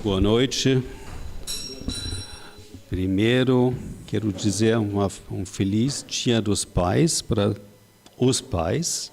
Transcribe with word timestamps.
Boa 0.00 0.20
noite. 0.20 0.82
Primeiro, 2.88 3.72
quero 4.06 4.32
dizer 4.32 4.76
uma, 4.78 5.08
um 5.30 5.46
feliz 5.46 6.04
Dia 6.08 6.40
dos 6.40 6.64
Pais 6.64 7.22
para 7.22 7.54
os 8.18 8.40
pais. 8.40 9.12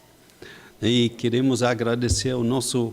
E 0.81 1.09
queremos 1.09 1.61
agradecer 1.61 2.31
ao 2.31 2.43
nosso 2.43 2.91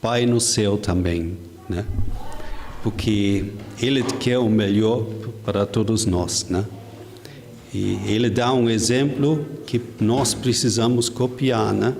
Pai 0.00 0.24
no 0.24 0.40
céu 0.40 0.78
também, 0.78 1.36
né? 1.68 1.84
Porque 2.82 3.52
Ele 3.82 4.02
quer 4.02 4.38
o 4.38 4.48
melhor 4.48 5.04
para 5.44 5.66
todos 5.66 6.06
nós, 6.06 6.46
né? 6.48 6.64
E 7.74 7.98
Ele 8.06 8.30
dá 8.30 8.54
um 8.54 8.70
exemplo 8.70 9.44
que 9.66 9.78
nós 10.00 10.32
precisamos 10.32 11.10
copiar, 11.10 11.74
né? 11.74 11.94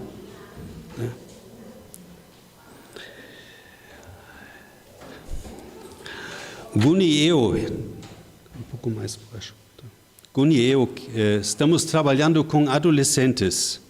Guni 6.75 7.05
e 7.05 7.27
eu, 7.27 7.49
um 7.49 8.63
pouco 8.71 8.91
mais 8.91 9.19
baixo. 9.33 9.57
Guni 10.33 10.55
e 10.55 10.71
eu 10.71 10.89
estamos 11.41 11.85
trabalhando 11.85 12.45
com 12.45 12.71
adolescentes 12.71 13.81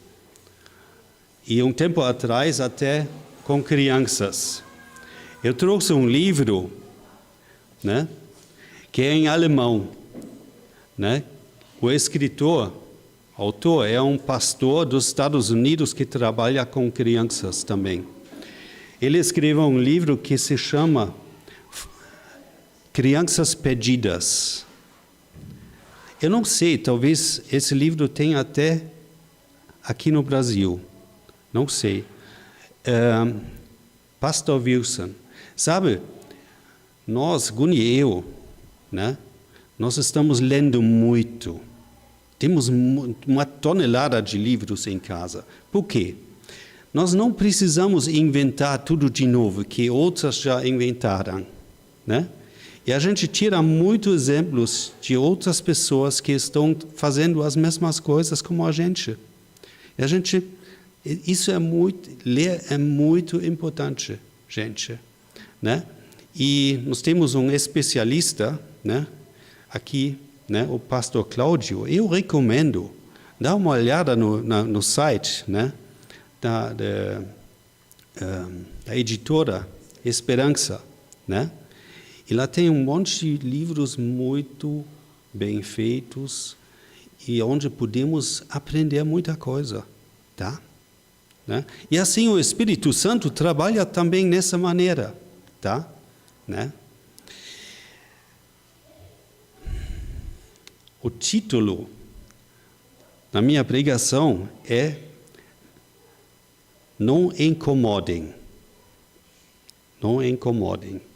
e 1.47 1.63
um 1.63 1.75
tempo 1.75 2.01
atrás 2.01 2.59
até 2.59 3.07
com 3.45 3.63
crianças. 3.63 4.63
Eu 5.45 5.53
trouxe 5.53 5.93
um 5.93 6.09
livro, 6.09 6.73
né, 7.85 8.09
que 8.91 9.03
é 9.03 9.13
em 9.13 9.29
alemão, 9.29 9.89
né? 10.97 11.23
O 11.83 11.91
escritor, 11.91 12.73
autor 13.37 13.87
é 13.87 14.01
um 14.01 14.17
pastor 14.17 14.87
dos 14.87 15.07
Estados 15.07 15.51
Unidos 15.51 15.93
que 15.93 16.07
trabalha 16.07 16.65
com 16.65 16.91
crianças 16.91 17.63
também. 17.63 18.07
Ele 19.03 19.19
escreveu 19.19 19.65
um 19.65 19.79
livro 19.79 20.17
que 20.17 20.39
se 20.39 20.57
chama 20.57 21.15
Crianças 22.93 23.55
Perdidas. 23.55 24.67
Eu 26.21 26.29
não 26.29 26.45
sei, 26.45 26.77
talvez 26.77 27.41
esse 27.51 27.75
livro 27.75 28.09
tenha 28.09 28.41
até 28.41 28.83
aqui 29.83 30.11
no 30.11 30.23
Brasil. 30.23 30.81
Não 31.53 31.69
sei. 31.69 32.05
Pastor 34.19 34.61
Wilson, 34.61 35.11
sabe, 35.57 36.01
nós, 37.07 37.49
Guni 37.49 37.77
e 37.77 37.99
eu, 37.99 38.25
né, 38.91 39.17
nós 39.79 39.97
estamos 39.97 40.41
lendo 40.41 40.83
muito. 40.83 41.61
Temos 42.39 42.69
uma 42.69 43.47
tonelada 43.47 44.21
de 44.21 44.37
livros 44.37 44.87
em 44.87 44.99
casa. 44.99 45.47
Por 45.71 45.85
quê? 45.85 46.17
Nós 46.93 47.15
não 47.15 47.33
precisamos 47.33 48.09
inventar 48.09 48.79
tudo 48.81 49.09
de 49.09 49.27
novo 49.27 49.65
que 49.65 49.89
outras 49.89 50.37
já 50.37 50.67
inventaram, 50.67 51.47
né? 52.05 52.29
E 52.91 52.93
a 52.93 52.99
gente 52.99 53.29
tira 53.29 53.63
muitos 53.63 54.29
exemplos 54.29 54.93
de 55.01 55.17
outras 55.17 55.61
pessoas 55.61 56.21
que 56.21 56.33
estão 56.33 56.77
fazendo 56.97 57.41
as 57.41 57.55
mesmas 57.55 58.01
coisas 58.01 58.43
como 58.43 58.67
a 58.67 58.73
gente. 58.73 59.17
E 59.97 60.03
a 60.03 60.09
gente, 60.09 60.43
isso 61.05 61.53
é 61.53 61.59
muito, 61.61 62.11
ler 62.25 62.61
é 62.69 62.77
muito 62.77 63.37
importante, 63.47 64.19
gente, 64.49 64.99
né? 65.63 65.85
E 66.35 66.81
nós 66.85 67.01
temos 67.01 67.37
um 67.37 67.49
especialista, 67.53 68.59
né? 68.83 69.07
Aqui, 69.73 70.19
né? 70.49 70.67
O 70.69 70.81
pastor 70.81 71.25
Cláudio. 71.29 71.87
Eu 71.87 72.09
recomendo, 72.09 72.91
dá 73.41 73.55
uma 73.55 73.71
olhada 73.71 74.17
no, 74.17 74.43
na, 74.43 74.65
no 74.65 74.83
site, 74.83 75.45
né? 75.47 75.73
Da, 76.41 76.73
da, 76.73 77.23
da 78.85 78.97
editora 78.97 79.69
Esperança, 80.05 80.83
né? 81.29 81.53
E 82.31 82.35
lá 82.35 82.47
tem 82.47 82.71
um 82.71 82.85
monte 82.85 83.37
de 83.37 83.45
livros 83.45 83.97
muito 83.97 84.85
bem 85.35 85.63
feitos 85.63 86.57
e 87.27 87.43
onde 87.43 87.69
podemos 87.69 88.45
aprender 88.49 89.03
muita 89.03 89.35
coisa, 89.35 89.85
tá? 90.37 90.63
Né? 91.45 91.67
E 91.91 91.99
assim 91.99 92.29
o 92.29 92.39
Espírito 92.39 92.93
Santo 92.93 93.31
trabalha 93.31 93.85
também 93.85 94.25
nessa 94.25 94.57
maneira, 94.57 95.13
tá? 95.61 95.91
Né? 96.47 96.73
O 101.03 101.11
título 101.11 101.91
da 103.33 103.43
minha 103.43 103.65
pregação 103.65 104.49
é 104.69 104.99
Não 106.97 107.33
incomodem. 107.37 108.33
Não 110.01 110.23
incomodem. 110.23 111.10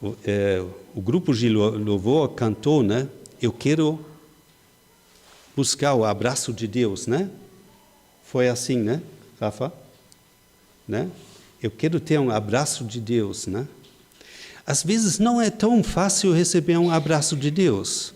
O, 0.00 0.14
é, 0.24 0.64
o 0.94 1.00
grupo 1.00 1.34
de 1.34 1.48
louvor 1.48 2.30
cantou, 2.30 2.82
né? 2.82 3.08
Eu 3.40 3.52
quero 3.52 4.04
buscar 5.56 5.94
o 5.94 6.04
abraço 6.04 6.52
de 6.52 6.68
Deus, 6.68 7.06
né? 7.06 7.28
Foi 8.24 8.48
assim, 8.48 8.76
né, 8.76 9.02
Rafa? 9.40 9.72
Né? 10.86 11.10
Eu 11.62 11.70
quero 11.70 11.98
ter 11.98 12.18
um 12.18 12.30
abraço 12.30 12.84
de 12.84 13.00
Deus, 13.00 13.46
né? 13.46 13.66
Às 14.64 14.82
vezes 14.82 15.18
não 15.18 15.40
é 15.40 15.50
tão 15.50 15.82
fácil 15.82 16.32
receber 16.32 16.76
um 16.76 16.90
abraço 16.90 17.36
de 17.36 17.50
Deus, 17.50 18.14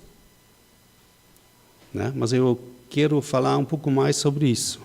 né? 1.92 2.12
Mas 2.15 2.32
eu 2.32 2.60
quero 2.88 3.21
falar 3.21 3.56
um 3.56 3.65
pouco 3.65 3.91
mais 3.91 4.16
sobre 4.16 4.48
isso. 4.48 4.81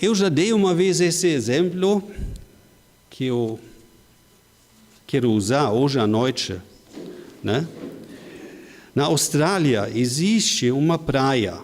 Eu 0.00 0.14
já 0.14 0.30
dei 0.30 0.52
uma 0.52 0.74
vez 0.74 1.00
esse 1.00 1.26
exemplo 1.26 2.02
que 3.10 3.26
eu 3.26 3.60
quero 5.10 5.32
usar 5.32 5.72
hoje 5.72 5.98
à 5.98 6.06
noite, 6.06 6.56
né? 7.42 7.66
Na 8.94 9.06
Austrália 9.06 9.90
existe 9.92 10.70
uma 10.70 10.96
praia. 10.96 11.58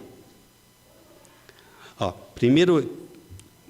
Ah, 1.97 2.11
primeiro, 2.35 2.91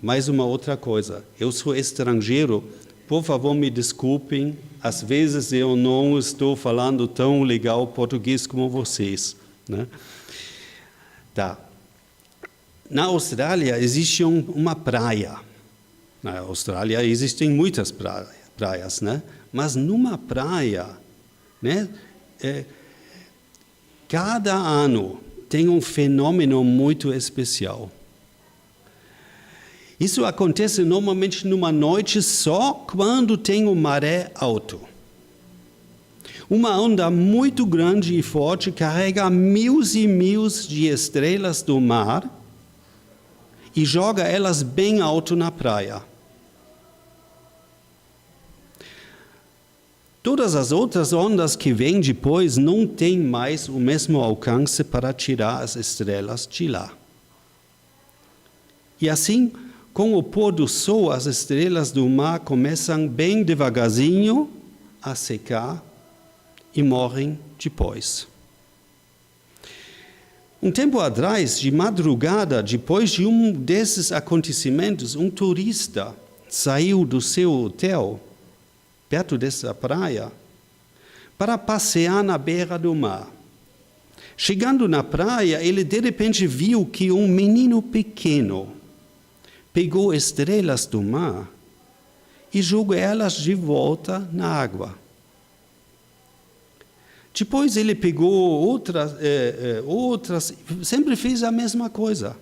mais 0.02 0.28
uma 0.30 0.44
outra 0.44 0.76
coisa. 0.76 1.24
Eu 1.40 1.52
sou 1.52 1.76
estrangeiro, 1.76 2.64
por 3.08 3.24
favor 3.24 3.54
me 3.54 3.70
desculpem. 3.70 4.58
Às 4.82 5.04
vezes 5.04 5.54
eu 5.54 5.76
não 5.76 6.18
estou 6.18 6.56
falando 6.56 7.08
tão 7.08 7.44
legal 7.44 7.86
português 7.86 8.48
como 8.48 8.68
vocês, 8.68 9.36
né? 9.70 9.86
Tá. 11.36 11.56
Na 12.90 13.04
Austrália 13.04 13.78
existe 13.78 14.24
um, 14.24 14.40
uma 14.40 14.76
praia. 14.76 15.36
Na 16.24 16.40
Austrália 16.40 17.06
existem 17.06 17.52
muitas 17.52 17.92
praias 17.92 18.38
né? 19.02 19.22
Mas 19.58 19.76
numa 19.76 20.20
praia, 20.20 20.86
né, 21.60 21.90
é, 22.40 22.64
cada 24.08 24.54
ano 24.54 25.20
tem 25.50 25.68
um 25.68 25.82
fenômeno 25.82 26.64
muito 26.64 27.12
especial. 27.12 27.90
Isso 30.00 30.24
acontece 30.26 30.84
normalmente 30.84 31.48
numa 31.48 31.72
noite 31.72 32.22
só 32.22 32.72
quando 32.72 33.36
tem 33.36 33.66
o 33.66 33.74
maré 33.74 34.30
alto. 34.36 34.80
Uma 36.48 36.80
onda 36.80 37.10
muito 37.10 37.66
grande 37.66 38.16
e 38.16 38.22
forte 38.22 38.72
carrega 38.72 39.28
mil 39.28 39.82
e 39.82 40.08
mil 40.08 40.48
de 40.48 40.86
estrelas 40.86 41.64
do 41.64 41.82
mar 41.82 42.30
e 43.76 43.84
joga 43.84 44.22
elas 44.22 44.62
bem 44.62 45.02
alto 45.02 45.36
na 45.36 45.50
praia. 45.50 46.04
Todas 50.28 50.56
as 50.56 50.74
outras 50.74 51.14
ondas 51.14 51.56
que 51.56 51.72
vêm 51.72 52.02
depois 52.02 52.58
não 52.58 52.86
têm 52.86 53.18
mais 53.18 53.70
o 53.70 53.80
mesmo 53.80 54.20
alcance 54.20 54.84
para 54.84 55.14
tirar 55.14 55.64
as 55.64 55.78
estrelas 55.78 56.46
de 56.46 56.68
lá. 56.68 56.92
E 59.00 59.10
assim, 59.10 59.54
com 59.94 60.16
o 60.16 60.22
pôr 60.22 60.52
do 60.52 60.68
sol, 60.68 61.14
as 61.14 61.28
estrelas 61.28 61.92
do 61.92 62.10
mar 62.10 62.42
começam 62.42 63.08
bem 63.08 63.42
devagarzinho 63.42 64.50
a 65.02 65.16
secar 65.16 65.82
e 66.76 66.84
morrem 66.84 67.40
depois. 67.58 68.28
Um 70.62 70.72
tempo 70.72 71.00
atrás, 71.00 71.58
de 71.58 71.72
madrugada, 71.72 72.62
depois 72.62 73.12
de 73.12 73.26
um 73.26 73.54
desses 73.54 74.12
acontecimentos, 74.12 75.16
um 75.16 75.30
turista 75.30 76.14
saiu 76.50 77.06
do 77.06 77.22
seu 77.22 77.50
hotel 77.54 78.20
perto 79.10 79.38
dessa 79.38 79.74
praia, 79.74 80.32
para 81.38 81.58
passear 81.58 82.24
na 82.24 82.38
beira 82.38 82.78
do 82.78 82.94
mar. 82.94 83.32
Chegando 84.36 84.88
na 84.88 85.04
praia, 85.04 85.64
ele 85.64 85.84
de 85.84 86.00
repente 86.00 86.46
viu 86.46 86.86
que 86.86 87.12
um 87.12 87.28
menino 87.28 87.82
pequeno 87.82 88.74
pegou 89.74 90.14
estrelas 90.14 90.86
do 90.86 91.02
mar 91.02 91.50
e 92.54 92.62
jogou 92.62 92.96
elas 92.96 93.34
de 93.34 93.54
volta 93.54 94.28
na 94.32 94.48
água. 94.48 94.96
Depois 97.38 97.78
ele 97.78 97.94
pegou 97.94 98.32
outras, 98.32 99.14
eh, 99.20 99.56
eh, 99.60 99.84
outras, 99.86 100.54
sempre 100.82 101.16
fez 101.16 101.44
a 101.44 101.52
mesma 101.52 101.88
coisa. 101.88 102.36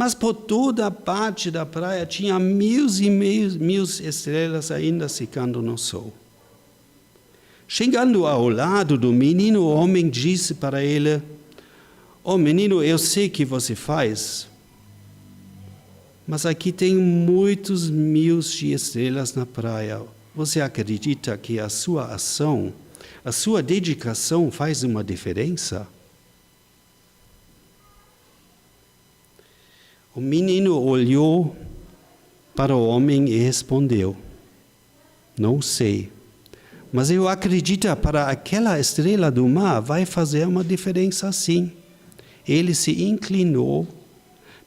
Mas 0.00 0.14
por 0.14 0.32
toda 0.32 0.86
a 0.86 0.90
parte 0.90 1.50
da 1.50 1.66
praia 1.66 2.06
tinha 2.06 2.38
mil 2.38 2.86
e 2.86 3.10
mil, 3.10 3.50
mil 3.60 3.84
estrelas 3.84 4.70
ainda 4.70 5.10
secando 5.10 5.60
no 5.60 5.76
sol. 5.76 6.10
Chegando 7.68 8.26
ao 8.26 8.48
lado 8.48 8.96
do 8.96 9.12
menino, 9.12 9.60
o 9.60 9.74
homem 9.74 10.08
disse 10.08 10.54
para 10.54 10.82
ele: 10.82 11.20
Oh 12.24 12.38
menino, 12.38 12.82
eu 12.82 12.96
sei 12.96 13.28
que 13.28 13.44
você 13.44 13.74
faz, 13.74 14.48
mas 16.26 16.46
aqui 16.46 16.72
tem 16.72 16.96
muitos 16.96 17.90
mil 17.90 18.40
de 18.40 18.72
estrelas 18.72 19.34
na 19.34 19.44
praia. 19.44 20.00
Você 20.34 20.62
acredita 20.62 21.36
que 21.36 21.60
a 21.60 21.68
sua 21.68 22.06
ação, 22.06 22.72
a 23.22 23.32
sua 23.32 23.62
dedicação 23.62 24.50
faz 24.50 24.82
uma 24.82 25.04
diferença? 25.04 25.86
O 30.14 30.20
menino 30.20 30.76
olhou 30.80 31.54
para 32.56 32.74
o 32.74 32.86
homem 32.86 33.28
e 33.28 33.38
respondeu: 33.38 34.16
Não 35.38 35.62
sei, 35.62 36.10
mas 36.92 37.10
eu 37.10 37.28
acredito 37.28 37.94
para 37.96 38.28
aquela 38.28 38.80
estrela 38.80 39.30
do 39.30 39.46
mar 39.48 39.80
vai 39.80 40.04
fazer 40.04 40.46
uma 40.46 40.64
diferença 40.64 41.30
sim. 41.30 41.70
Ele 42.46 42.74
se 42.74 43.04
inclinou, 43.04 43.86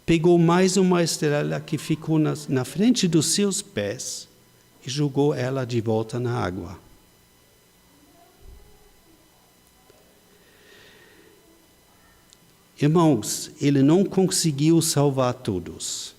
pegou 0.06 0.38
mais 0.38 0.78
uma 0.78 1.04
estrela 1.04 1.60
que 1.60 1.78
ficou 1.78 2.18
na, 2.18 2.34
na 2.48 2.64
frente 2.64 3.08
dos 3.08 3.34
seus 3.34 3.62
pés 3.62 4.30
e 4.86 4.90
jogou 4.90 5.34
ela 5.34 5.66
de 5.66 5.82
volta 5.82 6.20
na 6.20 6.38
água. 6.38 6.80
Irmãos, 12.84 13.50
ele 13.62 13.82
não 13.82 14.04
conseguiu 14.04 14.82
salvar 14.82 15.34
todos, 15.36 16.14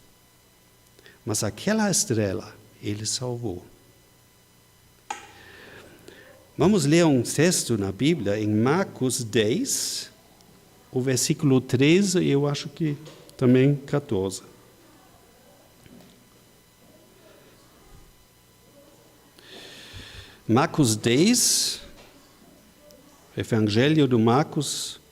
mas 1.22 1.44
aquela 1.44 1.90
estrela 1.90 2.56
ele 2.82 3.04
salvou. 3.04 3.62
Vamos 6.56 6.86
ler 6.86 7.04
um 7.04 7.20
texto 7.20 7.76
na 7.76 7.92
Bíblia, 7.92 8.40
em 8.40 8.48
Marcos 8.48 9.22
10, 9.22 10.08
o 10.90 11.02
versículo 11.02 11.60
13 11.60 12.20
e 12.20 12.30
eu 12.30 12.46
acho 12.46 12.70
que 12.70 12.96
também 13.36 13.76
14. 13.76 14.40
Marcos 20.48 20.96
10, 20.96 21.82
Evangelho 23.36 24.08
de 24.08 24.16
Marcos 24.16 25.03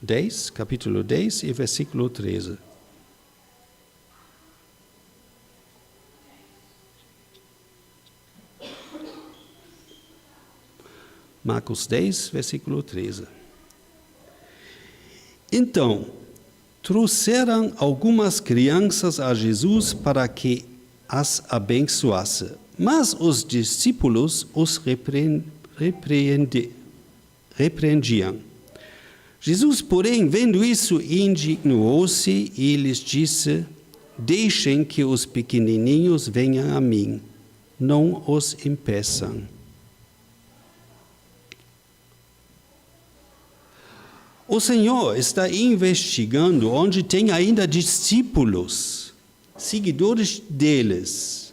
10, 0.00 0.50
capítulo 0.50 1.02
10 1.02 1.42
e 1.42 1.52
versículo 1.52 2.08
13. 2.08 2.56
Marcos 11.44 11.86
10, 11.86 12.28
versículo 12.28 12.82
13. 12.82 13.26
Então, 15.50 16.06
trouxeram 16.82 17.72
algumas 17.76 18.38
crianças 18.38 19.18
a 19.18 19.34
Jesus 19.34 19.92
para 19.92 20.28
que 20.28 20.64
as 21.08 21.42
abençoasse, 21.48 22.52
mas 22.78 23.14
os 23.18 23.42
discípulos 23.42 24.46
os 24.54 24.80
repreendiam. 27.56 28.47
Jesus, 29.40 29.80
porém, 29.80 30.28
vendo 30.28 30.64
isso, 30.64 31.00
indignou-se 31.00 32.52
e 32.56 32.76
lhes 32.76 32.98
disse: 32.98 33.64
Deixem 34.18 34.84
que 34.84 35.04
os 35.04 35.24
pequenininhos 35.24 36.26
venham 36.26 36.76
a 36.76 36.80
mim, 36.80 37.20
não 37.78 38.22
os 38.26 38.56
impeçam. 38.66 39.42
O 44.46 44.60
Senhor 44.60 45.16
está 45.16 45.48
investigando 45.48 46.70
onde 46.70 47.02
tem 47.02 47.30
ainda 47.30 47.68
discípulos, 47.68 49.12
seguidores 49.56 50.42
deles 50.48 51.47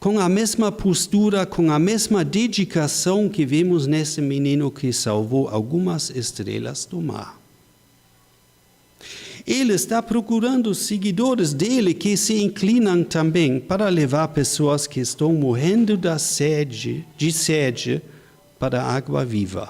com 0.00 0.18
a 0.18 0.30
mesma 0.30 0.72
postura, 0.72 1.44
com 1.44 1.70
a 1.70 1.78
mesma 1.78 2.24
dedicação 2.24 3.28
que 3.28 3.44
vimos 3.44 3.86
nesse 3.86 4.22
menino 4.22 4.70
que 4.70 4.94
salvou 4.94 5.46
algumas 5.48 6.08
estrelas 6.08 6.86
do 6.86 7.02
mar. 7.02 7.38
Ele 9.46 9.74
está 9.74 10.02
procurando 10.02 10.74
seguidores 10.74 11.52
dele 11.52 11.92
que 11.92 12.16
se 12.16 12.40
inclinam 12.40 13.04
também 13.04 13.60
para 13.60 13.88
levar 13.90 14.28
pessoas 14.28 14.86
que 14.86 15.00
estão 15.00 15.34
morrendo 15.34 15.98
da 15.98 16.18
sede, 16.18 17.04
de 17.18 17.30
sede 17.30 18.02
para 18.58 18.82
a 18.82 18.94
água 18.94 19.24
viva. 19.24 19.68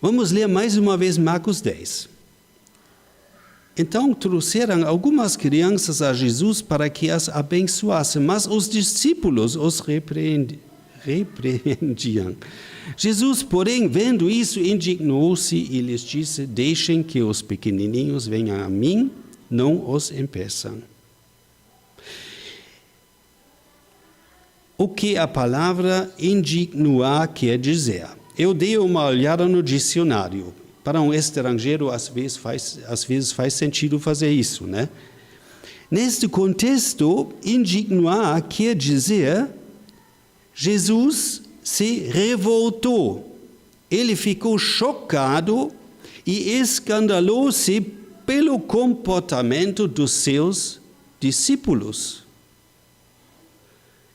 Vamos 0.00 0.30
ler 0.30 0.46
mais 0.48 0.76
uma 0.76 0.96
vez 0.96 1.16
Marcos 1.16 1.60
10. 1.60 2.11
Então 3.76 4.12
trouxeram 4.12 4.86
algumas 4.86 5.36
crianças 5.36 6.02
a 6.02 6.12
Jesus 6.12 6.60
para 6.60 6.90
que 6.90 7.10
as 7.10 7.28
abençoasse, 7.28 8.18
mas 8.18 8.46
os 8.46 8.68
discípulos 8.68 9.56
os 9.56 9.80
repreendiam. 11.00 12.36
Jesus, 12.96 13.42
porém, 13.42 13.88
vendo 13.88 14.30
isso, 14.30 14.60
indignou-se 14.60 15.56
e 15.56 15.80
lhes 15.80 16.02
disse: 16.02 16.44
Deixem 16.46 17.02
que 17.02 17.22
os 17.22 17.40
pequenininhos 17.40 18.26
venham 18.26 18.62
a 18.62 18.68
mim, 18.68 19.10
não 19.50 19.90
os 19.90 20.10
impeçam. 20.10 20.82
O 24.76 24.88
que 24.88 25.16
a 25.16 25.28
palavra 25.28 26.12
indignar 26.18 27.28
quer 27.28 27.56
dizer? 27.56 28.06
Eu 28.36 28.52
dei 28.52 28.76
uma 28.78 29.06
olhada 29.06 29.46
no 29.46 29.62
dicionário. 29.62 30.52
Para 30.84 31.00
um 31.00 31.14
estrangeiro, 31.14 31.90
às 31.90 32.08
vezes 32.08 32.36
faz, 32.36 32.80
às 32.88 33.04
vezes 33.04 33.32
faz 33.32 33.54
sentido 33.54 34.00
fazer 34.00 34.30
isso, 34.30 34.66
né? 34.66 34.88
Neste 35.90 36.26
contexto, 36.26 37.32
indignar 37.44 38.42
quer 38.42 38.74
dizer 38.74 39.48
Jesus 40.54 41.42
se 41.62 42.00
revoltou. 42.00 43.36
Ele 43.90 44.16
ficou 44.16 44.58
chocado 44.58 45.70
e 46.26 46.52
escandalou-se 46.52 47.80
pelo 48.24 48.58
comportamento 48.58 49.86
dos 49.86 50.12
seus 50.12 50.80
discípulos. 51.20 52.24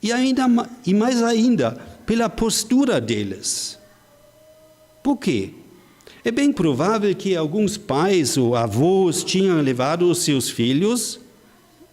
E 0.02 0.12
ainda 0.12 0.46
e 0.86 0.94
mais 0.94 1.22
ainda, 1.22 1.72
pela 2.06 2.30
postura 2.30 3.00
deles. 3.00 3.78
Por 5.04 5.18
quê? 5.18 5.54
É 6.28 6.32
bem 6.32 6.52
provável 6.52 7.16
que 7.16 7.38
alguns 7.38 7.78
pais 7.78 8.36
ou 8.36 8.54
avós 8.54 9.24
tinham 9.24 9.62
levado 9.62 10.12
os 10.12 10.18
seus 10.24 10.50
filhos 10.50 11.22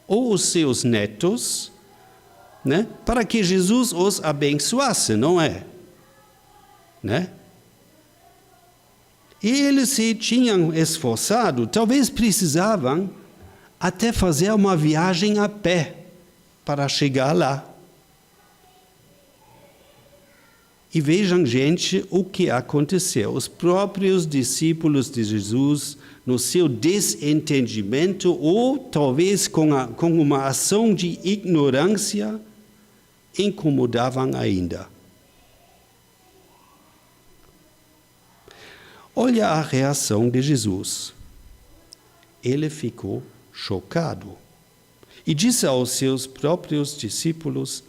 ou 0.09 0.33
os 0.33 0.43
seus 0.47 0.83
netos 0.83 1.71
né, 2.65 2.89
para 3.07 3.25
que 3.25 3.45
Jesus 3.45 3.93
os 3.93 4.21
abençoasse, 4.25 5.15
não 5.15 5.41
é? 5.41 5.63
Né? 7.01 7.31
E 9.41 9.53
eles 9.53 9.91
se 9.91 10.17
tinham 10.17 10.75
esforçado, 10.75 11.69
talvez 11.69 12.11
precisavam 12.11 13.09
até 13.79 14.13
fazer 14.13 14.53
uma 14.53 14.77
viagem 14.77 15.39
a 15.39 15.49
pé 15.49 15.95
para 16.65 16.89
chegar 16.89 17.33
lá. 17.33 17.73
E 20.95 21.01
vejam, 21.01 21.45
gente, 21.45 22.07
o 22.09 22.23
que 22.23 22.49
aconteceu. 22.49 23.33
Os 23.33 23.49
próprios 23.49 24.25
discípulos 24.25 25.11
de 25.11 25.25
Jesus, 25.25 25.99
no 26.25 26.39
seu 26.39 26.69
desentendimento, 26.69 28.33
ou 28.33 28.79
talvez 28.79 29.49
com, 29.49 29.75
a, 29.75 29.89
com 29.89 30.21
uma 30.21 30.47
ação 30.47 30.95
de 30.95 31.19
ignorância, 31.25 32.41
incomodavam 33.37 34.31
ainda. 34.37 34.89
Olha 39.17 39.49
a 39.49 39.61
reação 39.61 40.31
de 40.31 40.41
Jesus. 40.41 41.13
Ele 42.43 42.71
ficou 42.71 43.21
chocado 43.53 44.37
e 45.27 45.35
disse 45.35 45.67
aos 45.67 45.91
seus 45.91 46.25
próprios 46.25 46.97
discípulos: 46.97 47.83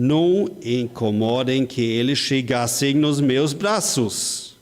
não 0.00 0.48
incomodem 0.64 1.66
que 1.66 1.82
eles 1.82 2.20
chegassem 2.20 2.94
nos 2.94 3.20
meus 3.20 3.52
braços. 3.52 4.54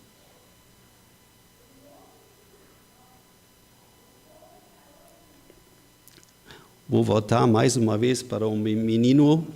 Vou 6.89 7.05
voltar 7.05 7.47
mais 7.47 7.77
uma 7.77 7.99
vez 7.99 8.23
para 8.23 8.49
o 8.49 8.57
menino 8.57 9.47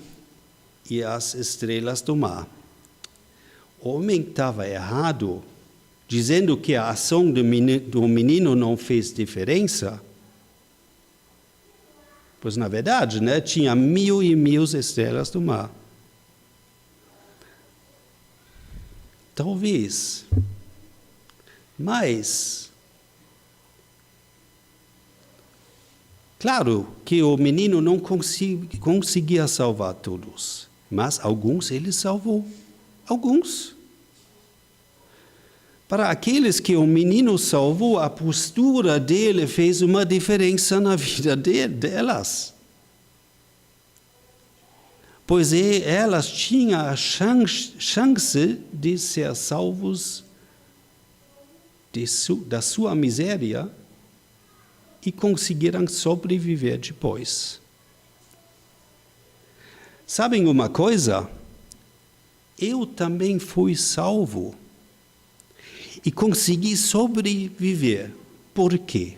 e 0.90 1.02
as 1.02 1.32
estrelas 1.32 2.02
do 2.02 2.14
mar. 2.14 2.46
O 3.80 3.88
homem 3.88 4.20
estava 4.20 4.68
errado 4.68 5.42
dizendo 6.06 6.58
que 6.58 6.74
a 6.74 6.90
ação 6.90 7.32
do 7.32 7.42
menino 8.06 8.54
não 8.54 8.76
fez 8.76 9.14
diferença, 9.14 9.98
pois 12.40 12.56
na 12.56 12.68
verdade 12.68 13.20
né, 13.20 13.40
tinha 13.40 13.74
mil 13.74 14.22
e 14.22 14.34
mil 14.34 14.64
estrelas 14.64 15.30
do 15.30 15.40
mar. 15.40 15.70
Talvez. 19.34 20.26
Mas, 21.78 22.70
claro 26.38 26.86
que 27.06 27.22
o 27.22 27.38
menino 27.38 27.80
não 27.80 27.98
conseguia 27.98 29.48
salvar 29.48 29.94
todos, 29.94 30.68
mas 30.90 31.18
alguns 31.20 31.70
ele 31.70 31.90
salvou. 31.90 32.46
Alguns. 33.06 33.74
Para 35.90 36.08
aqueles 36.08 36.60
que 36.60 36.76
o 36.76 36.86
menino 36.86 37.36
salvou, 37.36 37.98
a 37.98 38.08
postura 38.08 39.00
dele 39.00 39.44
fez 39.48 39.82
uma 39.82 40.06
diferença 40.06 40.80
na 40.80 40.94
vida 40.94 41.34
de, 41.34 41.66
delas. 41.66 42.54
Pois 45.26 45.52
elas 45.52 46.30
tinham 46.30 46.80
a 46.80 46.94
chance 46.94 48.60
de 48.72 48.98
ser 48.98 49.34
salvos 49.34 50.22
su, 52.06 52.36
da 52.36 52.62
sua 52.62 52.94
miséria 52.94 53.68
e 55.04 55.10
conseguiram 55.10 55.88
sobreviver 55.88 56.78
depois. 56.78 57.60
Sabem 60.06 60.46
uma 60.46 60.68
coisa? 60.68 61.28
Eu 62.56 62.86
também 62.86 63.40
fui 63.40 63.74
salvo 63.74 64.54
e 66.04 66.10
consegui 66.10 66.76
sobreviver. 66.76 68.12
Por 68.54 68.78
quê? 68.78 69.16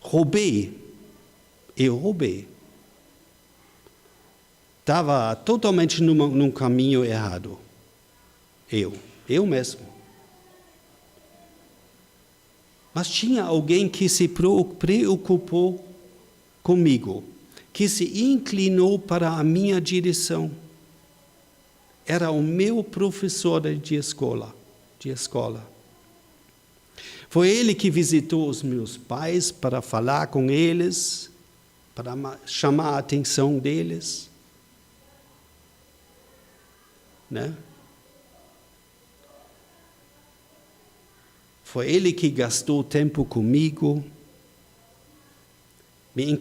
Roubei, 0.00 0.78
eu 1.76 1.96
roubei. 1.96 2.48
Estava 4.80 5.34
totalmente 5.36 6.02
numa, 6.02 6.26
num 6.26 6.50
caminho 6.50 7.04
errado. 7.04 7.58
Eu, 8.70 8.92
eu 9.28 9.46
mesmo. 9.46 9.92
Mas 12.92 13.08
tinha 13.08 13.44
alguém 13.44 13.88
que 13.88 14.08
se 14.08 14.28
preocupou 14.28 15.86
comigo, 16.62 17.24
que 17.72 17.88
se 17.88 18.22
inclinou 18.22 18.98
para 18.98 19.30
a 19.30 19.44
minha 19.44 19.80
direção 19.80 20.50
era 22.06 22.30
o 22.30 22.42
meu 22.42 22.82
professor 22.82 23.60
de 23.76 23.94
escola, 23.94 24.54
de 24.98 25.08
escola. 25.10 25.70
Foi 27.28 27.48
ele 27.48 27.74
que 27.74 27.90
visitou 27.90 28.48
os 28.48 28.62
meus 28.62 28.96
pais 28.96 29.50
para 29.50 29.80
falar 29.80 30.26
com 30.26 30.50
eles, 30.50 31.30
para 31.94 32.14
chamar 32.46 32.90
a 32.90 32.98
atenção 32.98 33.58
deles. 33.58 34.28
Né? 37.30 37.56
Foi 41.64 41.90
ele 41.90 42.12
que 42.12 42.28
gastou 42.28 42.84
tempo 42.84 43.24
comigo, 43.24 44.04
me 46.14 46.38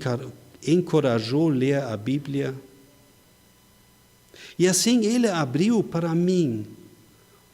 encorajou 0.67 1.49
a 1.49 1.53
ler 1.53 1.81
a 1.83 1.95
Bíblia 1.95 2.53
e 4.61 4.67
assim 4.67 5.03
ele 5.07 5.27
abriu 5.27 5.83
para 5.83 6.13
mim 6.13 6.67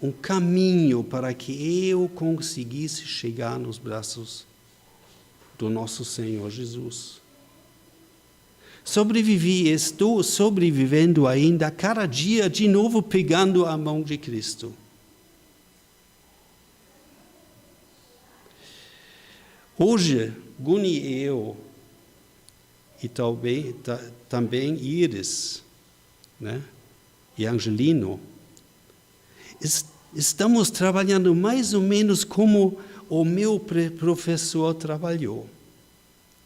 um 0.02 0.12
caminho 0.12 1.02
para 1.06 1.34
que 1.34 1.88
eu 1.88 2.12
conseguisse 2.14 3.06
chegar 3.06 3.58
nos 3.58 3.78
braços 3.78 4.46
do 5.58 5.70
nosso 5.70 6.04
Senhor 6.04 6.50
Jesus. 6.52 7.22
Sobrevivi, 8.84 9.70
estou 9.70 10.22
sobrevivendo 10.22 11.28
ainda 11.28 11.72
cada 11.72 12.06
dia 12.06 12.50
de 12.50 12.68
novo 12.68 13.02
pegando 13.02 13.66
a 13.66 13.78
mão 13.78 14.02
de 14.04 14.18
Cristo. 14.18 14.74
Hoje, 19.80 20.34
Guni 20.60 21.00
e 21.00 21.22
eu, 21.22 21.56
e 23.02 23.08
talvez, 23.08 23.74
também 24.28 24.76
Iris, 24.76 25.64
né? 26.38 26.62
E 27.38 27.46
Angelino, 27.46 28.20
estamos 30.14 30.70
trabalhando 30.70 31.34
mais 31.36 31.74
ou 31.74 31.82
menos 31.82 32.24
como 32.24 32.80
o 33.10 33.24
meu 33.24 33.60
professor 34.00 34.74
trabalhou, 34.74 35.48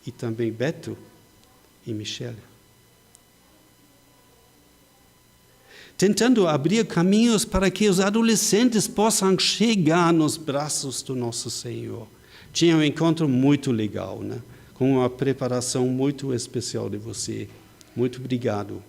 e 0.05 0.11
também 0.11 0.51
Beto 0.51 0.97
e 1.85 1.93
Michele. 1.93 2.37
Tentando 5.97 6.47
abrir 6.47 6.85
caminhos 6.87 7.45
para 7.45 7.69
que 7.69 7.87
os 7.87 7.99
adolescentes 7.99 8.87
possam 8.87 9.37
chegar 9.37 10.11
nos 10.11 10.35
braços 10.35 11.03
do 11.03 11.15
nosso 11.15 11.49
Senhor. 11.51 12.07
Tinha 12.51 12.75
um 12.75 12.83
encontro 12.83 13.29
muito 13.29 13.71
legal, 13.71 14.19
né? 14.19 14.41
com 14.81 14.93
uma 14.93 15.07
preparação 15.11 15.85
muito 15.85 16.33
especial 16.33 16.89
de 16.89 16.97
você. 16.97 17.47
Muito 17.95 18.19
obrigado. 18.19 18.81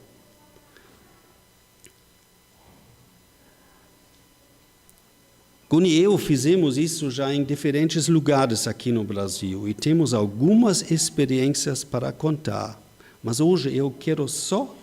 Guni 5.72 5.88
e 5.88 6.02
eu 6.02 6.18
fizemos 6.18 6.76
isso 6.76 7.10
já 7.10 7.32
em 7.32 7.42
diferentes 7.42 8.06
lugares 8.06 8.66
aqui 8.66 8.92
no 8.92 9.02
Brasil 9.02 9.66
e 9.66 9.72
temos 9.72 10.12
algumas 10.12 10.90
experiências 10.90 11.82
para 11.82 12.12
contar. 12.12 12.78
Mas 13.24 13.40
hoje 13.40 13.74
eu 13.74 13.90
quero 13.90 14.28
só 14.28 14.76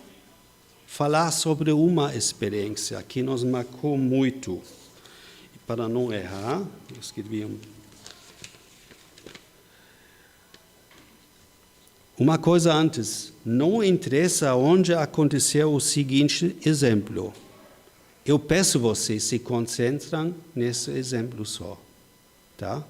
falar 0.88 1.30
sobre 1.30 1.70
uma 1.70 2.12
experiência 2.16 3.00
que 3.04 3.22
nos 3.22 3.44
marcou 3.44 3.96
muito. 3.96 4.60
E 5.54 5.58
para 5.64 5.88
não 5.88 6.12
errar, 6.12 6.66
eu 6.92 7.00
escrevi 7.00 7.44
um. 7.44 7.56
Uma 12.18 12.36
coisa 12.36 12.74
antes, 12.74 13.32
não 13.44 13.80
interessa 13.84 14.56
onde 14.56 14.92
aconteceu 14.92 15.72
o 15.72 15.80
seguinte 15.80 16.56
exemplo. 16.66 17.32
Eu 18.24 18.38
peço 18.38 18.78
vocês 18.78 19.22
se 19.24 19.38
concentrem 19.38 20.34
nesse 20.54 20.90
exemplo 20.90 21.44
só, 21.46 21.80
tá? 22.56 22.84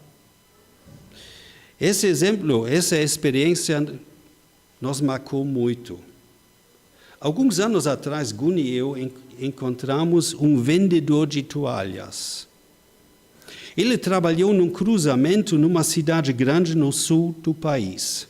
Esse 1.81 2.07
exemplo, 2.07 2.67
essa 2.67 2.99
experiência 2.99 3.87
nos 4.81 5.01
marcou 5.01 5.45
muito. 5.45 5.99
Alguns 7.21 7.61
anos 7.61 7.87
atrás, 7.87 8.33
Guni 8.33 8.63
e 8.63 8.75
eu 8.75 8.97
encontramos 9.39 10.35
um 10.35 10.61
vendedor 10.61 11.27
de 11.27 11.43
toalhas. 11.43 12.49
Ele 13.77 13.97
trabalhou 13.97 14.53
num 14.53 14.69
cruzamento 14.69 15.57
numa 15.57 15.85
cidade 15.85 16.33
grande 16.33 16.75
no 16.75 16.93
sul 16.93 17.35
do 17.43 17.55
país. 17.55 18.27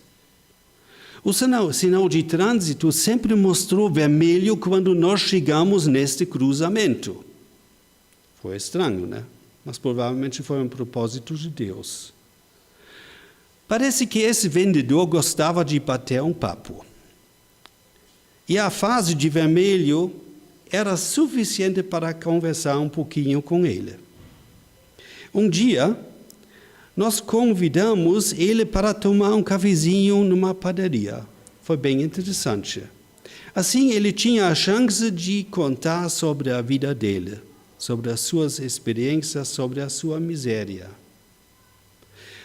O 1.23 1.33
sinal, 1.33 1.73
sinal 1.73 2.09
de 2.09 2.23
trânsito 2.23 2.91
sempre 2.91 3.35
mostrou 3.35 3.91
vermelho 3.91 4.57
quando 4.57 4.95
nós 4.95 5.21
chegamos 5.21 5.87
neste 5.87 6.25
cruzamento. 6.25 7.25
Foi 8.41 8.57
estranho, 8.57 9.07
né? 9.07 9.25
Mas 9.65 9.77
provavelmente 9.77 10.43
foi 10.43 10.61
um 10.63 10.69
propósito 10.69 11.35
de 11.35 11.51
Deus. 11.51 12.15
Parece 13.69 14.07
que 14.07 14.21
esse 14.21 14.49
vendedor 14.49 15.07
gostava 15.07 15.65
de 15.65 15.79
bater 15.79 16.23
um 16.23 16.33
papo. 16.33 16.85
E 18.49 18.59
a 18.59 18.71
fase 18.71 19.15
de 19.15 19.29
vermelho 19.29 20.13
era 20.73 20.97
suficiente 20.97 21.83
para 21.83 22.15
conversar 22.15 22.79
um 22.79 22.89
pouquinho 22.89 23.43
com 23.43 23.67
ele. 23.67 23.97
Um 25.33 25.49
dia, 25.49 25.97
nós 27.01 27.19
convidamos 27.19 28.35
ele 28.35 28.63
para 28.63 28.93
tomar 28.93 29.35
um 29.35 29.43
cafezinho 29.43 30.23
numa 30.23 30.55
padaria. 30.55 31.27
Foi 31.63 31.75
bem 31.75 32.03
interessante. 32.03 32.83
Assim, 33.55 33.93
ele 33.93 34.13
tinha 34.13 34.49
a 34.49 34.55
chance 34.55 35.11
de 35.11 35.45
contar 35.45 36.11
sobre 36.11 36.51
a 36.51 36.61
vida 36.61 36.95
dele, 36.95 37.41
sobre 37.79 38.11
as 38.11 38.21
suas 38.21 38.59
experiências, 38.59 39.49
sobre 39.49 39.81
a 39.81 39.89
sua 39.89 40.21
miséria. 40.21 40.91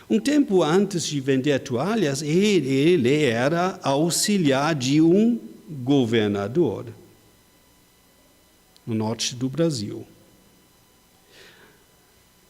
Um 0.10 0.22
tempo 0.22 0.64
antes 0.64 1.06
de 1.06 1.20
vender 1.20 1.60
toalhas, 1.60 2.22
ele 2.22 3.26
era 3.26 3.78
auxiliar 3.84 4.74
de 4.74 5.02
um 5.02 5.38
governador 5.70 6.86
no 8.88 8.96
norte 8.96 9.36
do 9.36 9.50
Brasil. 9.50 10.08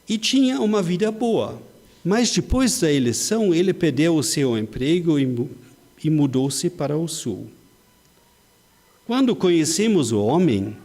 E 0.07 0.19
tinha 0.19 0.62
uma 0.62 0.83
vida 0.83 1.12
boa. 1.12 1.74
Mas 2.07 2.29
depois 2.29 2.79
da 2.79 2.91
eleição, 2.91 3.51
ele 3.51 3.74
perdeu 3.74 4.15
o 4.15 4.21
seu 4.21 4.55
emprego 4.55 5.19
e 5.19 6.09
mudou-se 6.09 6.69
para 6.69 6.95
o 6.95 7.07
sul. 7.07 7.47
Quando 9.07 9.35
conhecemos 9.35 10.12
o 10.12 10.21
homem, 10.24 10.75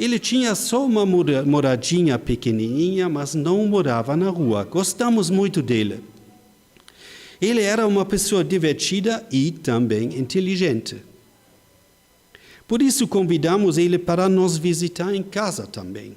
Ele 0.00 0.18
tinha 0.18 0.54
só 0.54 0.86
uma 0.86 1.04
moradinha 1.04 2.18
pequenininha, 2.18 3.06
mas 3.06 3.34
não 3.34 3.66
morava 3.66 4.16
na 4.16 4.30
rua. 4.30 4.64
Gostamos 4.64 5.28
muito 5.28 5.60
dele. 5.60 6.02
Ele 7.38 7.60
era 7.60 7.86
uma 7.86 8.06
pessoa 8.06 8.42
divertida 8.42 9.26
e 9.30 9.50
também 9.50 10.18
inteligente. 10.18 10.96
Por 12.66 12.80
isso 12.80 13.06
convidamos 13.06 13.76
ele 13.76 13.98
para 13.98 14.26
nos 14.26 14.56
visitar 14.56 15.14
em 15.14 15.22
casa 15.22 15.66
também. 15.66 16.16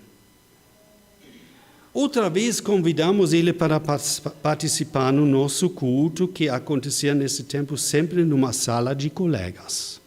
Outra 1.94 2.28
vez 2.28 2.60
convidamos 2.60 3.34
ele 3.34 3.54
para 3.54 3.80
participar 3.80 5.14
no 5.14 5.28
nosso 5.28 5.70
culto, 5.70 6.28
que 6.28 6.50
acontecia 6.50 7.14
nesse 7.14 7.44
tempo 7.44 7.78
sempre 7.78 8.26
numa 8.26 8.52
sala 8.52 8.96
de 8.96 9.12
colegas. 9.12 10.02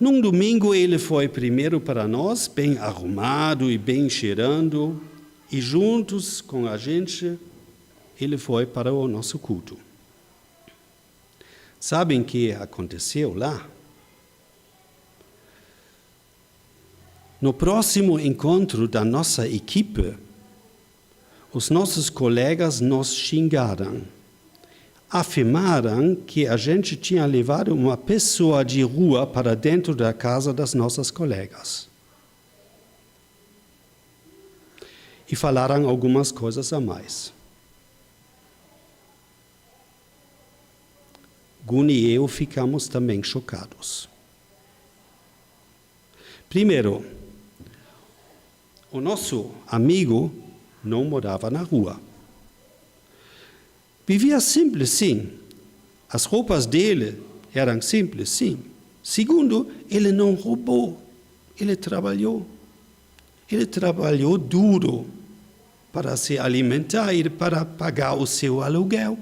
Num 0.00 0.20
domingo 0.20 0.74
ele 0.74 0.98
foi 0.98 1.28
primeiro 1.28 1.80
para 1.80 2.08
nós, 2.08 2.48
bem 2.48 2.76
arrumado 2.78 3.70
e 3.70 3.78
bem 3.78 4.10
cheirando, 4.10 5.00
e 5.50 5.60
juntos 5.60 6.40
com 6.40 6.66
a 6.66 6.76
gente 6.76 7.38
ele 8.20 8.36
foi 8.36 8.66
para 8.66 8.92
o 8.92 9.06
nosso 9.06 9.38
culto. 9.38 9.78
Sabem 11.78 12.20
o 12.20 12.24
que 12.24 12.50
aconteceu 12.50 13.32
lá? 13.32 13.64
No 17.42 17.52
próximo 17.52 18.20
encontro 18.20 18.86
da 18.86 19.04
nossa 19.04 19.48
equipe, 19.48 20.16
os 21.52 21.70
nossos 21.70 22.08
colegas 22.08 22.78
nos 22.80 23.12
xingaram 23.12 24.02
afirmaram 25.10 26.14
que 26.14 26.46
a 26.46 26.56
gente 26.56 26.96
tinha 26.96 27.26
levado 27.26 27.74
uma 27.74 27.96
pessoa 27.98 28.64
de 28.64 28.80
rua 28.82 29.26
para 29.26 29.54
dentro 29.56 29.94
da 29.94 30.12
casa 30.12 30.54
das 30.54 30.72
nossas 30.72 31.10
colegas. 31.10 31.88
E 35.30 35.34
falaram 35.34 35.88
algumas 35.88 36.30
coisas 36.30 36.72
a 36.72 36.80
mais. 36.80 37.32
Guni 41.66 41.92
e 41.92 42.12
eu 42.12 42.26
ficamos 42.28 42.86
também 42.86 43.22
chocados. 43.22 44.08
Primeiro, 46.48 47.04
o 48.92 49.00
nosso 49.00 49.50
amigo 49.66 50.30
não 50.84 51.04
morava 51.04 51.50
na 51.50 51.62
rua. 51.62 51.98
Vivia 54.06 54.38
simples, 54.38 54.90
sim. 54.90 55.30
As 56.08 56.26
roupas 56.26 56.66
dele 56.66 57.18
eram 57.54 57.80
simples, 57.80 58.28
sim. 58.28 58.58
Segundo, 59.02 59.70
ele 59.90 60.12
não 60.12 60.34
roubou, 60.34 61.02
ele 61.58 61.74
trabalhou. 61.74 62.46
Ele 63.50 63.64
trabalhou 63.64 64.36
duro 64.36 65.06
para 65.90 66.16
se 66.16 66.38
alimentar 66.38 67.14
e 67.14 67.28
para 67.28 67.64
pagar 67.64 68.14
o 68.14 68.26
seu 68.26 68.62
aluguel. 68.62 69.18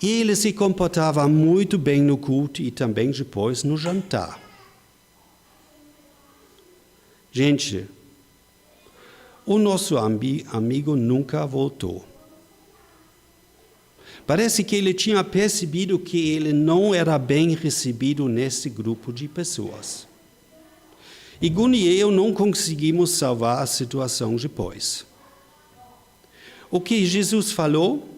E 0.00 0.20
ele 0.20 0.34
se 0.34 0.52
comportava 0.52 1.28
muito 1.28 1.78
bem 1.78 2.02
no 2.02 2.16
culto 2.16 2.60
e 2.60 2.72
também 2.72 3.12
depois 3.12 3.62
no 3.62 3.76
jantar. 3.76 4.41
Gente, 7.32 7.86
o 9.46 9.58
nosso 9.58 9.96
amigo 9.96 10.94
nunca 10.94 11.46
voltou. 11.46 12.04
Parece 14.26 14.62
que 14.62 14.76
ele 14.76 14.94
tinha 14.94 15.24
percebido 15.24 15.98
que 15.98 16.30
ele 16.30 16.52
não 16.52 16.94
era 16.94 17.18
bem 17.18 17.54
recebido 17.54 18.28
nesse 18.28 18.68
grupo 18.68 19.12
de 19.12 19.26
pessoas. 19.26 20.06
Guni 21.42 21.88
e 21.88 21.98
eu 21.98 22.12
não 22.12 22.32
conseguimos 22.32 23.10
salvar 23.10 23.62
a 23.62 23.66
situação 23.66 24.36
depois. 24.36 25.04
O 26.70 26.80
que 26.80 27.04
Jesus 27.04 27.50
falou? 27.50 28.08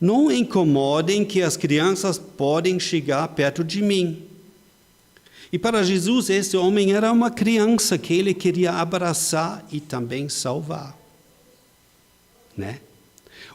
Não 0.00 0.32
incomodem 0.32 1.24
que 1.24 1.40
as 1.40 1.56
crianças 1.56 2.18
podem 2.18 2.80
chegar 2.80 3.28
perto 3.28 3.62
de 3.62 3.80
mim. 3.80 4.25
E 5.52 5.58
para 5.58 5.82
Jesus, 5.82 6.28
esse 6.28 6.56
homem 6.56 6.92
era 6.92 7.12
uma 7.12 7.30
criança 7.30 7.96
que 7.96 8.12
ele 8.14 8.34
queria 8.34 8.72
abraçar 8.72 9.66
e 9.70 9.80
também 9.80 10.28
salvar. 10.28 10.98
Né? 12.56 12.80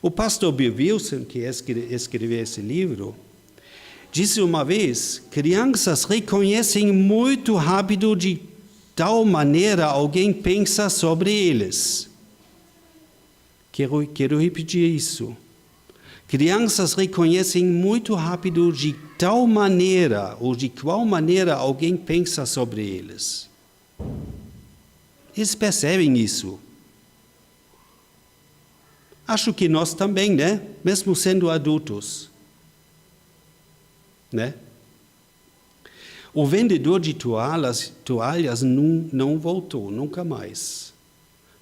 O 0.02 0.10
pastor 0.10 0.52
Bill 0.52 0.74
Wilson, 0.76 1.26
que 1.26 1.40
escreveu 1.40 2.42
esse 2.42 2.62
livro, 2.62 3.16
disse 4.12 4.42
uma 4.42 4.64
vez: 4.64 5.22
crianças 5.30 6.06
reconhecem 6.06 6.92
muito 6.92 7.56
rápido 7.56 8.16
de 8.16 8.42
tal 8.96 9.24
maneira 9.26 9.86
alguém 9.86 10.34
pensa 10.34 10.90
sobre 10.90 11.32
eles. 11.32 12.10
Quero, 13.72 14.06
quero 14.08 14.40
repetir 14.40 14.94
isso. 14.94 15.36
Crianças 16.32 16.94
reconhecem 16.94 17.66
muito 17.66 18.16
rápido 18.16 18.72
de 18.72 18.94
tal 19.18 19.46
maneira 19.46 20.38
ou 20.40 20.56
de 20.56 20.70
qual 20.70 21.04
maneira 21.04 21.56
alguém 21.56 21.98
pensa 21.98 22.46
sobre 22.46 22.88
eles. 22.88 23.50
Eles 25.36 25.54
percebem 25.56 26.18
isso. 26.18 26.58
Acho 29.28 29.54
que 29.54 29.68
nós 29.68 29.94
também, 29.94 30.34
né? 30.34 30.66
Mesmo 30.82 31.14
sendo 31.18 31.50
adultos. 31.50 32.30
Né? 34.32 34.54
O 36.34 36.46
vendedor 36.46 37.02
de 37.02 37.14
toalhas, 37.14 37.92
toalhas 38.06 38.62
não, 38.62 39.10
não 39.12 39.38
voltou, 39.38 39.92
nunca 39.92 40.24
mais. 40.24 40.94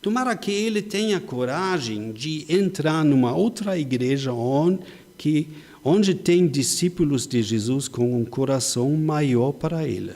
Tomara 0.01 0.35
que 0.35 0.51
ele 0.51 0.81
tenha 0.81 1.19
coragem 1.19 2.13
de 2.13 2.45
entrar 2.47 3.03
numa 3.03 3.35
outra 3.35 3.77
igreja 3.77 4.31
onde, 4.31 4.79
que, 5.17 5.47
onde 5.83 6.15
tem 6.15 6.47
discípulos 6.47 7.27
de 7.27 7.43
Jesus 7.43 7.87
com 7.89 8.15
um 8.15 8.23
coração 8.23 8.95
maior 8.95 9.51
para 9.51 9.85
ele. 9.85 10.13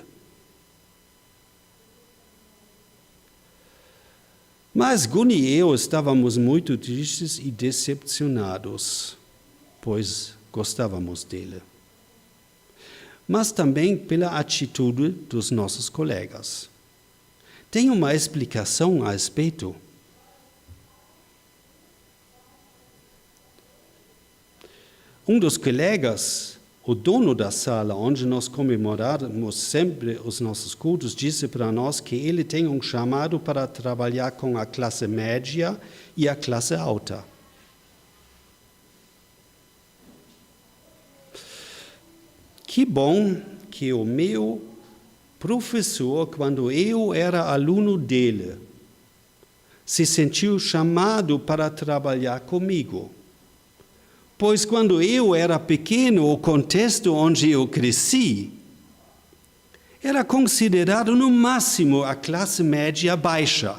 Mas 4.74 5.06
Guni 5.06 5.36
e 5.36 5.54
eu 5.54 5.76
estávamos 5.76 6.36
muito 6.36 6.76
tristes 6.78 7.38
e 7.38 7.52
decepcionados, 7.52 9.15
pois 9.82 10.34
gostávamos 10.52 11.24
dele. 11.24 11.62
Mas 13.28 13.52
também 13.52 13.96
pela 13.96 14.39
atitude 14.39 15.10
dos 15.10 15.52
nossos 15.52 15.89
colegas. 15.89 16.73
Tem 17.74 17.90
uma 17.90 18.14
explicação 18.14 19.04
a 19.04 19.14
respeito? 19.14 19.76
Um 25.28 25.40
dos 25.40 25.58
colegas, 25.58 26.60
o 26.86 26.94
dono 26.94 27.34
da 27.34 27.50
sala 27.50 27.96
onde 27.96 28.28
nós 28.28 28.48
comemoramos 28.48 29.56
sempre 29.56 30.22
os 30.24 30.40
nossos 30.40 30.76
cultos, 30.76 31.16
disse 31.16 31.48
para 31.48 31.72
nós 31.72 32.00
que 32.00 32.16
ele 32.16 32.44
tem 32.44 32.68
um 32.68 32.80
chamado 32.80 33.40
para 33.40 33.66
trabalhar 33.66 34.30
com 34.34 34.56
a 34.56 34.68
classe 34.68 35.08
média 35.08 35.76
e 36.16 36.30
a 36.30 36.36
classe 36.36 36.76
alta. 36.76 37.26
Que 42.68 42.86
bom 42.86 43.42
que 43.72 43.92
o 43.92 44.06
meu 44.06 44.73
professor, 45.43 46.25
quando 46.27 46.71
eu 46.71 47.13
era 47.13 47.51
aluno 47.51 47.97
dele, 47.97 48.56
se 49.86 50.06
sentiu 50.06 50.58
chamado 50.58 51.38
para 51.38 51.69
trabalhar 51.69 52.39
comigo. 52.39 53.12
Pois 54.38 54.63
quando 54.63 55.01
eu 55.01 55.36
era 55.36 55.60
pequeno, 55.60 56.32
o 56.32 56.38
contexto 56.38 57.13
onde 57.13 57.51
eu 57.51 57.67
cresci 57.67 58.53
era 60.01 60.23
considerado 60.23 61.13
no 61.13 61.29
máximo 61.29 62.06
a 62.06 62.15
classe 62.15 62.63
média 62.63 63.13
baixa. 63.17 63.75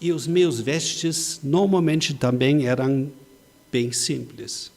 E 0.00 0.10
os 0.12 0.26
meus 0.26 0.58
vestes 0.58 1.40
normalmente 1.42 2.14
também 2.14 2.66
eram 2.66 3.12
bem 3.70 3.92
simples. 3.92 4.72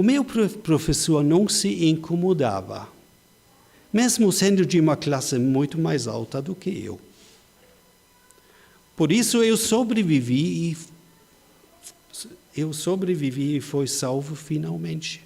O 0.00 0.02
meu 0.02 0.24
professor 0.24 1.22
não 1.22 1.46
se 1.46 1.84
incomodava, 1.84 2.88
mesmo 3.92 4.32
sendo 4.32 4.64
de 4.64 4.80
uma 4.80 4.96
classe 4.96 5.38
muito 5.38 5.78
mais 5.78 6.06
alta 6.06 6.40
do 6.40 6.54
que 6.54 6.70
eu. 6.70 6.98
Por 8.96 9.12
isso 9.12 9.42
eu 9.42 9.58
sobrevivi 9.58 10.70
e 10.70 10.76
eu 12.56 12.72
sobrevivi 12.72 13.56
e 13.56 13.60
fui 13.60 13.86
salvo 13.86 14.34
finalmente. 14.34 15.22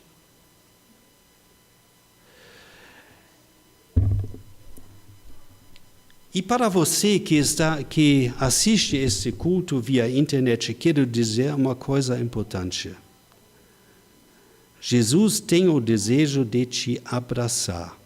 E 6.34 6.42
para 6.42 6.68
você 6.68 7.20
que, 7.20 7.36
está, 7.36 7.80
que 7.84 8.34
assiste 8.40 8.96
esse 8.96 9.30
culto 9.30 9.80
via 9.80 10.10
internet, 10.10 10.74
quero 10.74 11.06
dizer 11.06 11.54
uma 11.54 11.76
coisa 11.76 12.18
importante. 12.18 13.03
Jesus 14.86 15.40
tem 15.40 15.68
o 15.68 15.80
desejo 15.80 16.44
de 16.44 16.66
te 16.66 17.02
abraçar, 17.04 17.98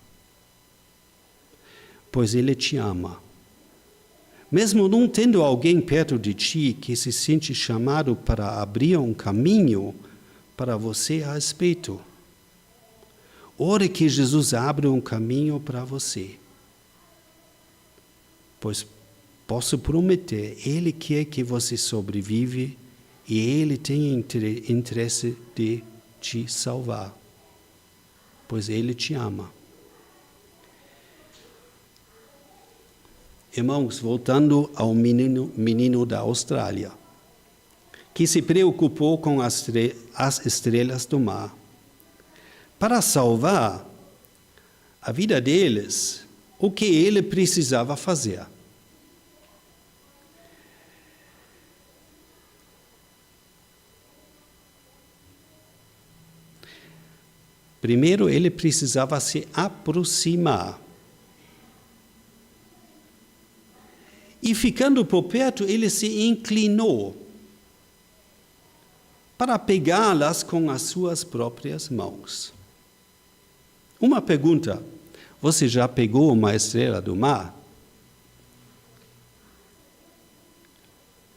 pois 2.12 2.35
Ele 2.35 2.55
te 2.55 2.77
ama. 2.77 3.21
Mesmo 4.51 4.88
não 4.88 5.09
tendo 5.09 5.43
alguém 5.43 5.81
perto 5.81 6.19
de 6.19 6.33
ti 6.33 6.77
que 6.81 6.95
se 6.95 7.12
sente 7.12 7.55
chamado 7.55 8.14
para 8.14 8.62
abrir 8.62 8.97
um 8.97 9.12
caminho 9.12 9.95
para 10.57 10.77
você 10.77 11.23
a 11.23 11.35
respeito. 11.35 12.01
Ore 13.59 13.88
que 13.88 14.09
Jesus 14.09 14.55
abra 14.55 14.91
um 14.91 15.01
caminho 15.01 15.59
para 15.59 15.85
você 15.85 16.37
pois 18.61 18.87
posso 19.47 19.79
prometer, 19.79 20.59
Ele 20.67 20.93
quer 20.93 21.25
que 21.25 21.43
você 21.43 21.77
sobrevive 21.77 22.77
e 23.29 23.38
Ele 23.38 23.77
tem 23.77 24.12
interesse 24.69 25.37
de 25.55 25.83
te 26.20 26.50
salvar, 26.50 27.14
pois 28.46 28.68
Ele 28.68 28.94
te 28.94 29.14
ama. 29.14 29.50
Irmãos, 33.57 33.98
voltando 33.98 34.70
ao 34.74 34.94
menino, 34.94 35.52
menino 35.57 36.07
da 36.07 36.20
Austrália, 36.20 36.92
que 38.14 38.26
se 38.26 38.42
preocupou 38.42 39.18
com 39.18 39.40
as 39.40 40.46
estrelas 40.46 41.07
do 41.07 41.18
mar. 41.18 41.57
Para 42.78 43.02
salvar 43.02 43.85
a 45.00 45.11
vida 45.11 45.40
deles, 45.40 46.26
o 46.59 46.70
que 46.70 46.85
ele 46.85 47.22
precisava 47.22 47.96
fazer. 47.96 48.46
Primeiro, 57.81 58.29
ele 58.29 58.51
precisava 58.51 59.19
se 59.21 59.47
aproximar. 59.53 60.81
E 64.43 64.55
ficando 64.55 65.05
por 65.05 65.25
perto, 65.25 65.64
ele 65.64 65.91
se 65.91 66.23
inclinou 66.23 67.17
para 69.37 69.59
pegá-las 69.59 70.43
com 70.43 70.71
as 70.71 70.83
suas 70.83 71.23
próprias 71.23 71.88
mãos. 71.88 72.53
Uma 74.01 74.21
pergunta: 74.21 74.83
você 75.41 75.69
já 75.69 75.87
pegou 75.87 76.33
uma 76.33 76.55
estrela 76.55 77.01
do 77.01 77.14
mar? 77.14 77.55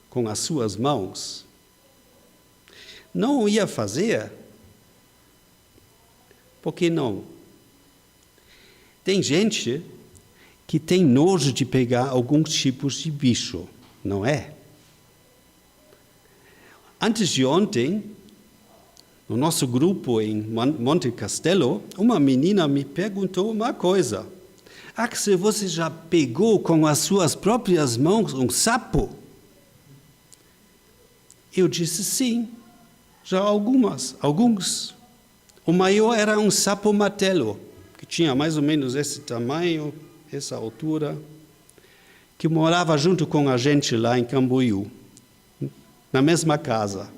Com 0.10 0.28
as 0.28 0.40
suas 0.40 0.76
mãos? 0.76 1.46
Não 3.14 3.48
ia 3.48 3.68
fazer? 3.68 4.32
Por 6.62 6.74
que 6.74 6.90
não? 6.90 7.24
Tem 9.04 9.22
gente 9.22 9.82
que 10.68 10.80
tem 10.80 11.04
nojo 11.04 11.52
de 11.52 11.66
pegar 11.66 12.10
alguns 12.10 12.54
tipos 12.54 12.96
de 12.96 13.12
bicho, 13.12 13.68
não 14.04 14.26
é? 14.26 14.54
Antes 17.00 17.30
de 17.30 17.44
ontem, 17.44 18.04
no 19.28 19.36
nosso 19.36 19.66
grupo 19.66 20.22
em 20.22 20.42
Monte 20.42 21.12
Castelo, 21.12 21.82
uma 21.98 22.20
menina 22.20 22.68
me 22.68 22.86
perguntou 22.86 23.50
uma 23.50 23.74
coisa. 23.74 24.28
Axel, 24.96 25.38
você 25.38 25.68
já 25.68 25.90
pegou 25.90 26.60
com 26.60 26.86
as 26.86 27.00
suas 27.00 27.34
próprias 27.34 27.98
mãos 27.98 28.34
um 28.34 28.50
sapo? 28.50 29.10
Eu 31.56 31.68
disse 31.68 32.04
sim, 32.04 32.50
já 33.24 33.40
algumas, 33.40 34.16
alguns. 34.22 34.94
O 35.66 35.72
maior 35.72 36.18
era 36.18 36.40
um 36.40 36.50
sapo 36.50 36.92
martelo, 36.92 37.60
que 37.98 38.06
tinha 38.06 38.34
mais 38.34 38.58
ou 38.58 38.64
menos 38.64 38.96
esse 38.96 39.22
tamanho, 39.22 39.94
essa 40.34 40.56
altura, 40.56 41.18
que 42.38 42.48
morava 42.48 42.98
junto 42.98 43.28
com 43.28 43.48
a 43.48 43.58
gente 43.58 43.96
lá 43.96 44.18
em 44.18 44.24
Cambuiú, 44.24 44.90
na 46.12 46.22
mesma 46.22 46.58
casa. 46.58 47.12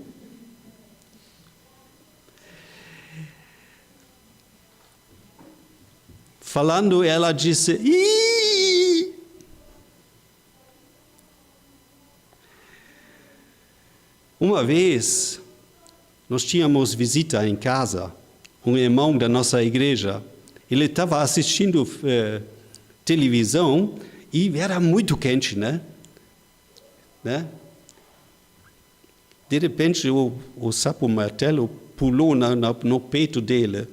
Falando, 6.42 7.04
ela 7.04 7.32
disse: 7.32 7.72
Ih! 7.82 9.14
Uma 14.38 14.62
vez, 14.62 15.40
nós 16.30 16.44
tínhamos 16.44 16.94
visita 16.94 17.48
em 17.48 17.56
casa, 17.56 18.14
um 18.66 18.78
irmão 18.78 19.18
da 19.18 19.28
nossa 19.28 19.64
igreja. 19.64 20.22
Ele 20.70 20.86
estava 20.86 21.22
assistindo 21.22 21.88
eh, 22.04 22.42
televisão 23.06 23.96
e 24.32 24.52
era 24.58 24.80
muito 24.80 25.16
quente, 25.16 25.58
né? 25.58 25.82
né? 27.24 27.48
De 29.50 29.60
repente, 29.60 30.10
o, 30.10 30.34
o 30.58 30.72
sapo 30.72 31.08
martelo 31.08 31.70
pulou 31.96 32.34
na, 32.34 32.56
na, 32.56 32.76
no 32.84 33.00
peito 33.00 33.40
dele. 33.40 33.88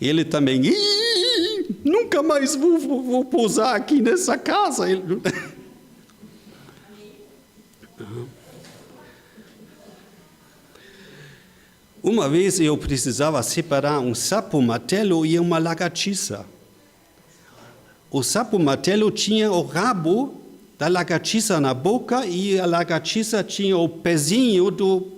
Ele 0.00 0.24
também. 0.24 0.62
Nunca 1.84 2.22
mais 2.22 2.54
vou, 2.54 2.78
vou, 2.78 3.02
vou 3.02 3.24
pousar 3.24 3.76
aqui 3.76 4.00
nessa 4.00 4.38
casa. 4.38 4.86
Uma 12.04 12.28
vez 12.28 12.60
eu 12.60 12.76
precisava 12.76 13.42
separar 13.42 13.98
um 13.98 14.14
sapo 14.14 14.60
martelo 14.60 15.24
e 15.24 15.38
uma 15.38 15.56
lagartixa. 15.56 16.44
O 18.10 18.22
sapo 18.22 18.58
martelo 18.58 19.10
tinha 19.10 19.50
o 19.50 19.62
rabo 19.62 20.34
da 20.78 20.86
lagartixa 20.86 21.58
na 21.58 21.72
boca 21.72 22.26
e 22.26 22.60
a 22.60 22.66
lagartixa 22.66 23.42
tinha 23.42 23.78
o 23.78 23.88
pezinho 23.88 24.70
do 24.70 25.12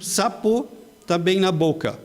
sapo 0.00 0.66
também 1.06 1.38
na 1.38 1.52
boca. 1.52 1.96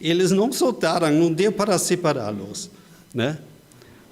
Eles 0.00 0.32
não 0.32 0.50
soltaram, 0.50 1.08
não 1.12 1.32
deu 1.32 1.52
para 1.52 1.78
separá-los 1.78 2.68
né? 3.14 3.38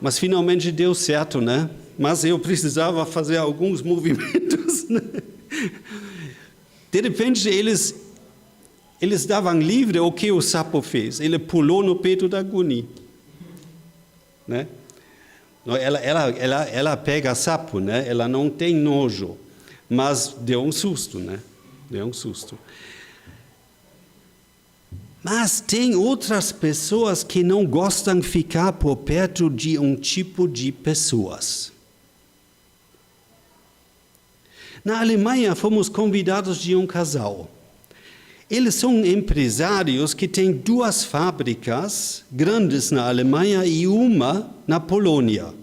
Mas 0.00 0.16
finalmente 0.16 0.70
deu 0.70 0.94
certo, 0.94 1.40
né? 1.40 1.68
Mas 1.98 2.24
eu 2.24 2.38
precisava 2.38 3.04
fazer 3.04 3.38
alguns 3.38 3.82
movimentos. 3.82 4.88
Né? 4.88 5.02
De 6.92 7.00
repente 7.00 7.48
eles 7.48 8.01
eles 9.02 9.26
davam 9.26 9.58
livre 9.58 9.98
o 9.98 10.12
que 10.12 10.30
o 10.30 10.40
sapo 10.40 10.80
fez. 10.80 11.18
Ele 11.18 11.36
pulou 11.36 11.82
no 11.82 11.96
peito 11.96 12.28
da 12.28 12.40
Guni, 12.40 12.88
né? 14.46 14.68
Ela, 15.66 15.98
ela, 15.98 16.30
ela, 16.30 16.62
ela 16.68 16.96
pega 16.96 17.34
sapo, 17.34 17.80
né? 17.80 18.06
Ela 18.08 18.28
não 18.28 18.48
tem 18.48 18.72
nojo, 18.72 19.36
mas 19.90 20.36
deu 20.40 20.62
um 20.62 20.70
susto, 20.70 21.18
né? 21.18 21.40
Deu 21.90 22.06
um 22.06 22.12
susto. 22.12 22.56
Mas 25.20 25.60
tem 25.60 25.96
outras 25.96 26.52
pessoas 26.52 27.24
que 27.24 27.42
não 27.42 27.66
gostam 27.66 28.20
de 28.20 28.26
ficar 28.26 28.72
por 28.72 28.96
perto 28.96 29.50
de 29.50 29.80
um 29.80 29.96
tipo 29.96 30.46
de 30.46 30.70
pessoas. 30.70 31.72
Na 34.84 35.00
Alemanha, 35.00 35.56
fomos 35.56 35.88
convidados 35.88 36.58
de 36.58 36.76
um 36.76 36.86
casal. 36.86 37.50
Eles 38.52 38.74
são 38.74 39.02
empresários 39.02 40.12
que 40.12 40.28
têm 40.28 40.52
duas 40.52 41.02
fábricas 41.02 42.22
grandes 42.30 42.90
na 42.90 43.08
Alemanha 43.08 43.64
e 43.64 43.86
uma 43.86 44.54
na 44.66 44.78
Polônia. 44.78 45.54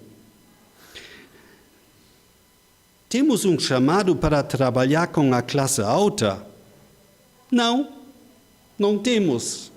Temos 3.08 3.46
um 3.46 3.60
chamado 3.60 4.16
para 4.16 4.42
trabalhar 4.42 5.06
com 5.06 5.32
a 5.36 5.42
classe 5.44 5.84
alta? 5.84 6.44
Não 7.52 7.90
não 8.80 8.98
temos. 8.98 9.72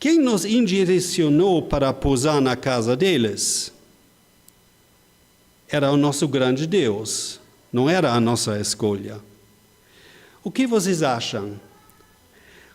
Quem 0.00 0.18
nos 0.18 0.44
indirecionou 0.44 1.62
para 1.62 1.92
pousar 1.92 2.40
na 2.40 2.56
casa 2.56 2.96
deles? 2.96 3.72
Era 5.68 5.92
o 5.92 5.96
nosso 5.96 6.26
grande 6.26 6.66
Deus, 6.66 7.38
não 7.72 7.88
era 7.88 8.12
a 8.12 8.20
nossa 8.20 8.58
escolha. 8.58 9.20
O 10.42 10.50
que 10.50 10.66
vocês 10.66 11.02
acham? 11.02 11.60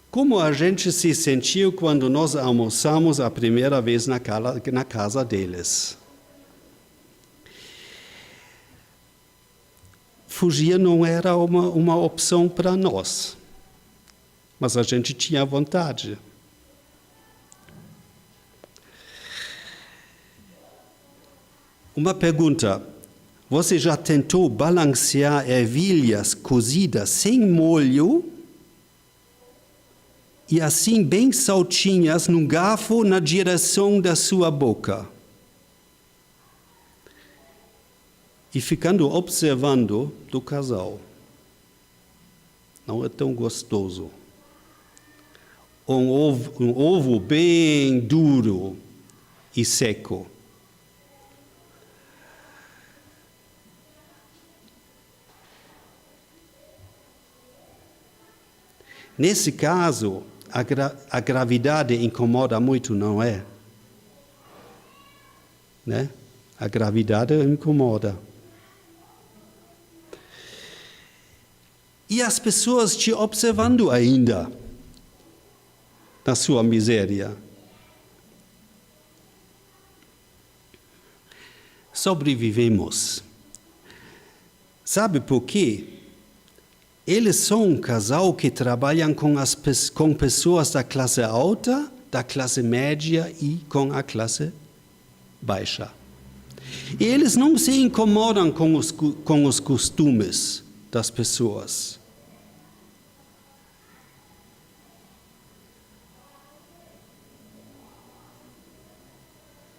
Como 0.09 0.39
a 0.39 0.51
gente 0.53 0.91
se 0.91 1.13
sentiu 1.13 1.71
quando 1.71 2.09
nós 2.09 2.35
almoçamos 2.35 3.19
a 3.19 3.29
primeira 3.29 3.81
vez 3.81 4.07
na 4.07 4.19
casa, 4.19 5.25
deles? 5.25 5.97
Fugir 10.27 10.79
não 10.79 11.05
era 11.05 11.35
uma, 11.35 11.69
uma 11.69 11.95
opção 11.95 12.47
para 12.47 12.75
nós 12.75 13.37
mas 14.59 14.75
a 14.75 14.83
gente 14.83 15.13
tinha 15.13 15.45
vontade. 15.45 16.17
Uma 21.95 22.13
pergunta: 22.13 22.81
você 23.49 23.79
já 23.79 23.95
tentou 23.95 24.49
balancear 24.49 25.49
ervilhas 25.49 26.33
cozidas 26.33 27.09
sem 27.09 27.39
molho 27.39 28.25
e 30.49 30.59
assim 30.59 31.03
bem 31.03 31.31
saltinhas 31.31 32.27
num 32.27 32.45
garfo 32.45 33.03
na 33.03 33.19
direção 33.19 34.01
da 34.01 34.15
sua 34.15 34.51
boca? 34.51 35.07
E 38.53 38.59
ficando 38.59 39.09
observando 39.09 40.11
do 40.29 40.41
casal. 40.41 40.99
Não 42.85 43.05
é 43.05 43.09
tão 43.09 43.33
gostoso. 43.33 44.09
Um 45.87 46.09
ovo, 46.09 46.63
um 46.63 46.77
ovo 46.77 47.19
bem 47.19 47.99
duro 47.99 48.77
e 49.55 49.63
seco 49.63 50.27
Nesse 59.17 59.51
caso, 59.51 60.23
a, 60.51 60.61
gra 60.61 60.95
a 61.09 61.19
gravidade 61.19 61.95
incomoda 61.95 62.59
muito, 62.59 62.93
não 62.93 63.21
é? 63.21 63.43
Né? 65.85 66.09
A 66.59 66.67
gravidade 66.67 67.33
incomoda. 67.33 68.17
E 72.09 72.21
as 72.21 72.39
pessoas 72.39 72.95
te 72.95 73.11
observando 73.11 73.91
ainda 73.91 74.49
na 76.25 76.35
sua 76.35 76.63
miséria. 76.63 77.35
Sobrevivemos. 81.91 83.23
Sabe 84.85 85.19
por 85.19 85.41
quê? 85.41 85.96
Eles 87.07 87.37
são 87.37 87.63
um 87.63 87.77
casal 87.77 88.33
que 88.33 88.51
trabalham 88.51 89.13
com, 89.13 89.37
as, 89.37 89.55
com 89.89 90.13
pessoas 90.13 90.71
da 90.71 90.83
classe 90.83 91.23
alta, 91.23 91.89
da 92.11 92.21
classe 92.21 92.61
média 92.61 93.33
e 93.41 93.61
com 93.69 93.93
a 93.93 94.03
classe 94.03 94.51
baixa. 95.41 95.89
E 96.99 97.05
eles 97.05 97.37
não 97.37 97.57
se 97.57 97.71
incomodam 97.71 98.51
com 98.51 98.75
os, 98.75 98.91
com 98.91 99.45
os 99.45 99.57
costumes 99.57 100.61
das 100.91 101.09
pessoas. 101.09 101.97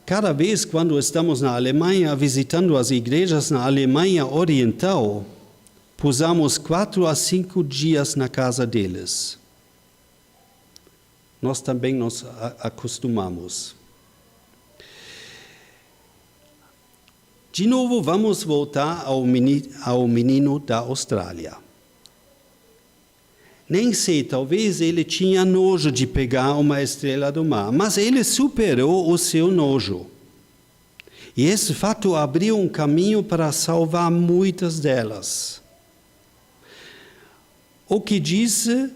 Cada 0.06 0.32
vez 0.32 0.64
quando 0.64 0.98
estamos 0.98 1.42
na 1.42 1.54
Alemanha 1.54 2.16
visitando 2.16 2.78
as 2.78 2.90
igrejas 2.90 3.50
na 3.50 3.66
Alemanha 3.66 4.24
Oriental, 4.24 5.26
Pusamos 5.98 6.58
quatro 6.58 7.08
a 7.08 7.14
cinco 7.16 7.64
dias 7.64 8.14
na 8.14 8.28
casa 8.28 8.64
deles. 8.64 9.36
Nós 11.42 11.60
também 11.60 11.92
nos 11.92 12.24
acostumamos. 12.60 13.74
De 17.50 17.66
novo, 17.66 18.00
vamos 18.00 18.44
voltar 18.44 19.02
ao 19.04 19.24
menino, 19.24 19.68
ao 19.82 20.06
menino 20.06 20.60
da 20.60 20.76
Austrália. 20.76 21.56
Nem 23.68 23.92
sei, 23.92 24.22
talvez 24.22 24.80
ele 24.80 25.02
tinha 25.02 25.44
nojo 25.44 25.90
de 25.90 26.06
pegar 26.06 26.54
uma 26.54 26.80
estrela 26.80 27.32
do 27.32 27.44
mar, 27.44 27.72
mas 27.72 27.98
ele 27.98 28.22
superou 28.22 29.10
o 29.10 29.18
seu 29.18 29.50
nojo. 29.50 30.06
E 31.36 31.44
esse 31.46 31.74
fato 31.74 32.14
abriu 32.14 32.56
um 32.56 32.68
caminho 32.68 33.20
para 33.20 33.50
salvar 33.50 34.12
muitas 34.12 34.78
delas. 34.78 35.66
O 37.88 38.00
que 38.00 38.20
disse 38.20 38.90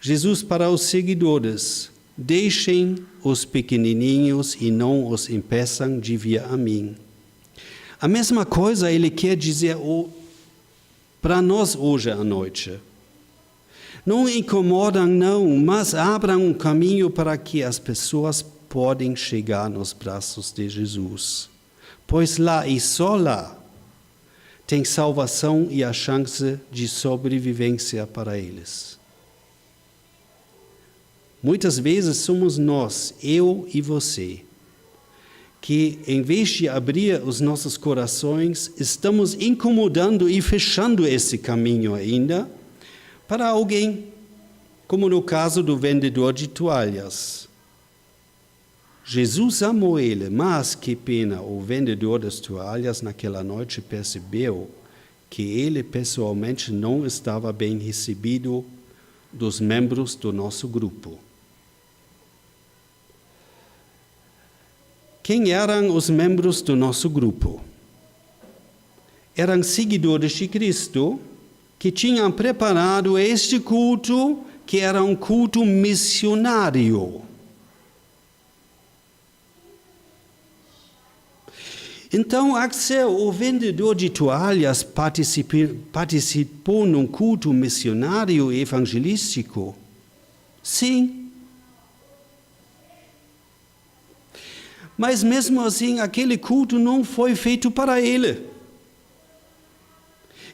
Jesus 0.00 0.42
para 0.42 0.68
os 0.70 0.82
seguidores: 0.82 1.90
Deixem 2.16 2.96
os 3.22 3.44
pequenininhos 3.44 4.56
e 4.60 4.70
não 4.70 5.06
os 5.06 5.28
impeçam 5.28 6.00
de 6.00 6.16
vir 6.16 6.42
a 6.42 6.56
mim. 6.56 6.96
A 8.00 8.08
mesma 8.08 8.44
coisa 8.44 8.90
ele 8.90 9.10
quer 9.10 9.36
dizer 9.36 9.76
para 11.20 11.40
nós 11.40 11.76
hoje 11.76 12.10
à 12.10 12.24
noite. 12.24 12.80
Não 14.04 14.28
incomodam, 14.28 15.06
não, 15.06 15.56
mas 15.58 15.94
abram 15.94 16.46
um 16.46 16.54
caminho 16.54 17.10
para 17.10 17.36
que 17.36 17.62
as 17.62 17.78
pessoas 17.78 18.42
podem 18.42 19.14
chegar 19.14 19.68
nos 19.68 19.92
braços 19.92 20.50
de 20.50 20.68
Jesus. 20.68 21.50
Pois 22.06 22.38
lá 22.38 22.66
e 22.66 22.80
só 22.80 23.14
lá 23.14 23.59
tem 24.70 24.84
salvação 24.84 25.66
e 25.68 25.82
a 25.82 25.92
chance 25.92 26.56
de 26.70 26.86
sobrevivência 26.86 28.06
para 28.06 28.38
eles. 28.38 29.00
Muitas 31.42 31.76
vezes 31.76 32.18
somos 32.18 32.56
nós, 32.56 33.12
eu 33.20 33.68
e 33.74 33.82
você, 33.82 34.42
que 35.60 35.98
em 36.06 36.22
vez 36.22 36.50
de 36.50 36.68
abrir 36.68 37.20
os 37.20 37.40
nossos 37.40 37.76
corações, 37.76 38.70
estamos 38.78 39.34
incomodando 39.34 40.30
e 40.30 40.40
fechando 40.40 41.04
esse 41.04 41.36
caminho 41.36 41.92
ainda 41.92 42.48
para 43.26 43.48
alguém, 43.48 44.04
como 44.86 45.08
no 45.08 45.20
caso 45.20 45.64
do 45.64 45.76
vendedor 45.76 46.32
de 46.32 46.46
toalhas. 46.46 47.48
Jesus 49.04 49.62
amou 49.62 49.98
ele, 49.98 50.30
mas 50.30 50.74
que 50.74 50.94
pena, 50.94 51.40
o 51.40 51.60
vendedor 51.60 52.20
das 52.20 52.38
toalhas 52.38 53.02
naquela 53.02 53.42
noite 53.42 53.80
percebeu 53.80 54.70
que 55.28 55.42
ele 55.42 55.82
pessoalmente 55.82 56.72
não 56.72 57.06
estava 57.06 57.52
bem 57.52 57.78
recebido 57.78 58.64
dos 59.32 59.60
membros 59.60 60.14
do 60.14 60.32
nosso 60.32 60.66
grupo. 60.66 61.18
Quem 65.22 65.52
eram 65.52 65.94
os 65.94 66.10
membros 66.10 66.60
do 66.60 66.74
nosso 66.74 67.08
grupo? 67.08 67.60
Eram 69.36 69.62
seguidores 69.62 70.32
de 70.32 70.48
Cristo 70.48 71.20
que 71.78 71.92
tinham 71.92 72.30
preparado 72.32 73.16
este 73.16 73.60
culto, 73.60 74.40
que 74.66 74.80
era 74.80 75.02
um 75.02 75.14
culto 75.14 75.64
missionário. 75.64 77.22
Então, 82.12 82.56
Axel, 82.56 83.08
o 83.08 83.30
vendedor 83.30 83.94
de 83.94 84.10
toalhas, 84.10 84.82
participou 84.82 86.84
num 86.84 87.06
culto 87.06 87.52
missionário 87.52 88.52
evangelístico? 88.52 89.76
Sim. 90.60 91.30
Mas 94.98 95.22
mesmo 95.22 95.60
assim, 95.60 96.00
aquele 96.00 96.36
culto 96.36 96.80
não 96.80 97.04
foi 97.04 97.36
feito 97.36 97.70
para 97.70 98.00
ele. 98.00 98.44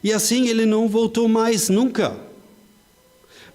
E 0.03 0.13
assim 0.13 0.47
ele 0.47 0.67
não 0.67 0.87
voltou 0.87 1.27
mais 1.27 1.69
nunca. 1.69 2.15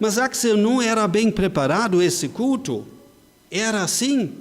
Mas 0.01 0.19
Axel 0.19 0.57
não 0.57 0.83
era 0.83 1.07
bem 1.07 1.31
preparado 1.31 2.03
esse 2.03 2.29
culto? 2.29 2.85
Era 3.49 3.85
assim. 3.85 4.33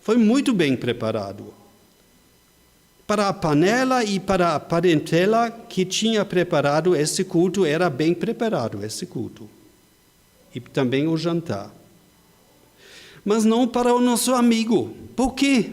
Foi 0.00 0.16
muito 0.16 0.52
bem 0.52 0.76
preparado 0.76 1.53
para 3.06 3.28
a 3.28 3.32
panela 3.32 4.02
e 4.02 4.18
para 4.18 4.54
a 4.54 4.60
parentela 4.60 5.50
que 5.50 5.84
tinha 5.84 6.24
preparado 6.24 6.96
esse 6.96 7.24
culto, 7.24 7.64
era 7.64 7.90
bem 7.90 8.14
preparado 8.14 8.84
esse 8.84 9.06
culto. 9.06 9.48
E 10.54 10.60
também 10.60 11.06
o 11.06 11.16
jantar. 11.16 11.74
Mas 13.24 13.44
não 13.44 13.66
para 13.66 13.94
o 13.94 14.00
nosso 14.00 14.34
amigo. 14.34 14.94
Por 15.14 15.34
quê? 15.34 15.70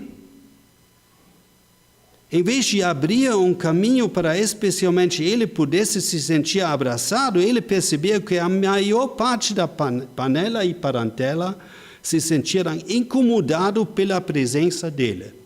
Em 2.31 2.41
vez 2.41 2.65
de 2.65 2.81
abrir 2.81 3.33
um 3.35 3.53
caminho 3.53 4.07
para 4.07 4.37
especialmente 4.37 5.21
ele 5.21 5.45
pudesse 5.45 6.01
se 6.01 6.21
sentir 6.21 6.61
abraçado, 6.61 7.41
ele 7.41 7.61
percebeu 7.61 8.21
que 8.21 8.37
a 8.37 8.47
maior 8.47 9.07
parte 9.09 9.53
da 9.53 9.67
panela 9.67 10.63
e 10.63 10.73
parentela 10.73 11.57
se 12.01 12.21
sentiram 12.21 12.79
incomodados 12.87 13.85
pela 13.93 14.21
presença 14.21 14.89
dele. 14.89 15.40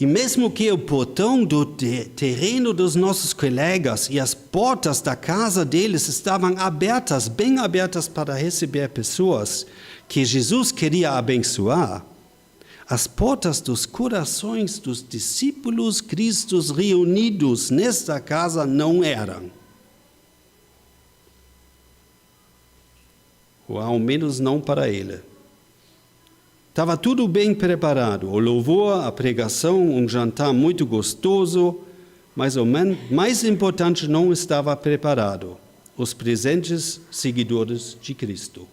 E 0.00 0.06
mesmo 0.06 0.50
que 0.50 0.72
o 0.72 0.78
portão 0.78 1.44
do 1.44 1.66
terreno 1.66 2.72
dos 2.72 2.94
nossos 2.94 3.34
colegas 3.34 4.08
e 4.10 4.18
as 4.18 4.32
portas 4.32 5.02
da 5.02 5.14
casa 5.14 5.64
deles 5.64 6.08
estavam 6.08 6.54
abertas, 6.56 7.28
bem 7.28 7.58
abertas 7.58 8.08
para 8.08 8.34
receber 8.34 8.88
pessoas 8.88 9.66
que 10.08 10.24
Jesus 10.24 10.72
queria 10.72 11.12
abençoar, 11.12 12.04
as 12.88 13.06
portas 13.06 13.60
dos 13.60 13.84
corações 13.84 14.78
dos 14.78 15.06
discípulos 15.06 16.00
cristos 16.00 16.70
reunidos 16.70 17.70
nesta 17.70 18.18
casa 18.18 18.64
não 18.66 19.04
eram. 19.04 19.60
ou 23.70 23.78
ao 23.78 24.00
menos 24.00 24.40
não 24.40 24.60
para 24.60 24.88
ele. 24.88 25.20
Estava 26.70 26.96
tudo 26.96 27.26
bem 27.26 27.52
preparado: 27.52 28.30
o 28.30 28.38
louvor, 28.38 29.04
a 29.04 29.10
pregação, 29.10 29.82
um 29.90 30.08
jantar 30.08 30.52
muito 30.52 30.86
gostoso, 30.86 31.80
mas 32.34 32.56
o 32.56 32.64
mais 33.10 33.42
importante 33.44 34.06
não 34.06 34.32
estava 34.32 34.74
preparado: 34.76 35.56
os 35.96 36.14
presentes 36.14 37.00
seguidores 37.10 37.96
de 38.00 38.14
Cristo. 38.14 38.66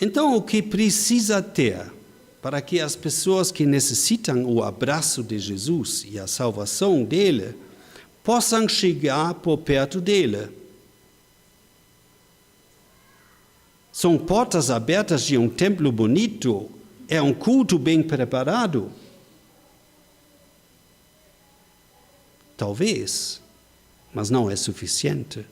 Então, 0.00 0.36
o 0.36 0.42
que 0.42 0.60
precisa 0.60 1.40
ter 1.40 1.90
para 2.42 2.60
que 2.60 2.80
as 2.80 2.94
pessoas 2.94 3.50
que 3.50 3.64
necessitam 3.64 4.44
o 4.44 4.62
abraço 4.62 5.22
de 5.22 5.38
Jesus 5.38 6.04
e 6.08 6.18
a 6.18 6.26
salvação 6.26 7.02
dele 7.02 7.54
possam 8.22 8.68
chegar 8.68 9.32
por 9.34 9.58
perto 9.58 10.00
dele? 10.00 10.48
São 13.96 14.18
portas 14.18 14.70
abertas 14.70 15.22
de 15.22 15.38
um 15.38 15.48
templo 15.48 15.90
bonito? 15.90 16.70
É 17.08 17.22
um 17.22 17.32
culto 17.32 17.78
bem 17.78 18.02
preparado? 18.02 18.92
Talvez, 22.58 23.40
mas 24.12 24.28
não 24.28 24.50
é 24.50 24.54
suficiente. 24.54 25.46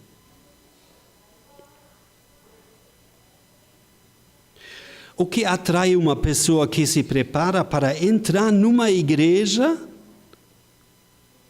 O 5.16 5.24
que 5.24 5.46
atrai 5.46 5.96
uma 5.96 6.14
pessoa 6.14 6.68
que 6.68 6.86
se 6.86 7.02
prepara 7.02 7.64
para 7.64 7.98
entrar 7.98 8.52
numa 8.52 8.90
igreja, 8.90 9.74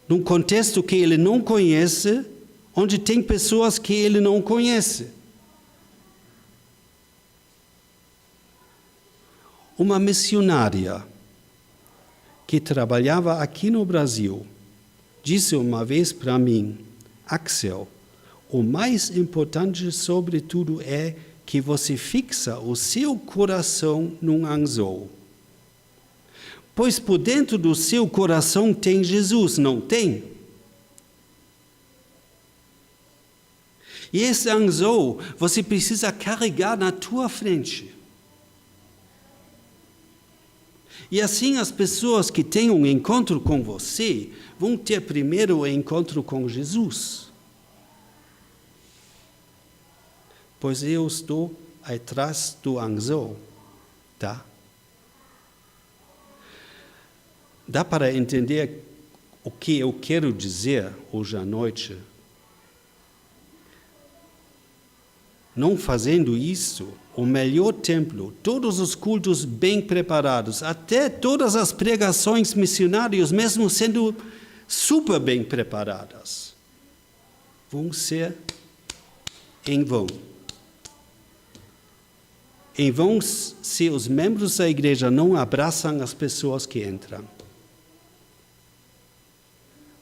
num 0.07 0.23
contexto 0.23 0.81
que 0.81 0.95
ele 0.95 1.17
não 1.17 1.41
conhece, 1.41 2.25
onde 2.73 2.97
tem 2.97 3.21
pessoas 3.21 3.77
que 3.77 3.93
ele 3.93 4.21
não 4.21 4.41
conhece? 4.41 5.14
Uma 9.77 9.99
missionária 9.99 11.03
que 12.47 12.61
trabalhava 12.61 13.41
aqui 13.41 13.69
no 13.69 13.83
Brasil 13.83 14.47
disse 15.21 15.55
uma 15.55 15.83
vez 15.83 16.13
para 16.13 16.39
mim: 16.39 16.77
Axel, 17.27 17.87
o 18.49 18.63
mais 18.63 19.09
importante, 19.09 19.91
sobretudo, 19.91 20.81
é 20.81 21.15
que 21.45 21.59
você 21.59 21.97
fixa 21.97 22.57
o 22.59 22.75
seu 22.75 23.17
coração 23.17 24.13
num 24.21 24.45
anzol. 24.45 25.09
Pois 26.73 26.99
por 26.99 27.17
dentro 27.17 27.57
do 27.57 27.73
seu 27.73 28.07
coração 28.07 28.73
tem 28.73 29.03
Jesus, 29.03 29.57
não 29.57 29.81
tem? 29.81 30.23
E 34.13 34.21
esse 34.21 34.49
anzol 34.49 35.19
você 35.37 35.61
precisa 35.61 36.11
carregar 36.11 36.77
na 36.77 36.91
tua 36.91 37.27
frente. 37.27 37.94
E 41.11 41.21
assim 41.21 41.57
as 41.57 41.71
pessoas 41.71 42.29
que 42.29 42.43
têm 42.43 42.69
um 42.71 42.85
encontro 42.85 43.39
com 43.39 43.61
você 43.61 44.29
vão 44.59 44.77
ter 44.77 45.01
primeiro 45.01 45.59
o 45.59 45.67
encontro 45.67 46.23
com 46.23 46.47
Jesus. 46.47 47.31
Pois 50.59 50.83
eu 50.83 51.05
estou 51.05 51.53
atrás 51.83 52.57
do 52.63 52.79
anzol, 52.79 53.37
tá? 54.17 54.43
Dá 57.67 57.83
para 57.83 58.13
entender 58.13 58.83
o 59.43 59.51
que 59.51 59.79
eu 59.79 59.93
quero 59.93 60.33
dizer 60.33 60.91
hoje 61.11 61.37
à 61.37 61.45
noite? 61.45 61.97
Não 65.55 65.77
fazendo 65.77 66.37
isso, 66.37 66.89
o 67.15 67.25
melhor 67.25 67.71
templo, 67.71 68.33
todos 68.43 68.79
os 68.79 68.93
cultos 68.93 69.45
bem 69.45 69.81
preparados, 69.81 70.61
até 70.61 71.07
todas 71.07 71.55
as 71.55 71.71
pregações 71.71 72.53
missionárias, 72.53 73.31
mesmo 73.31 73.69
sendo 73.69 74.13
super 74.67 75.19
bem 75.19 75.43
preparadas, 75.43 76.53
vão 77.71 77.93
ser 77.93 78.35
em 79.65 79.83
vão. 79.83 80.07
Em 82.77 82.91
vão 82.91 83.21
se 83.21 83.89
os 83.89 84.07
membros 84.07 84.57
da 84.57 84.69
igreja 84.69 85.09
não 85.09 85.37
abraçam 85.37 86.01
as 86.01 86.13
pessoas 86.13 86.65
que 86.65 86.83
entram. 86.83 87.34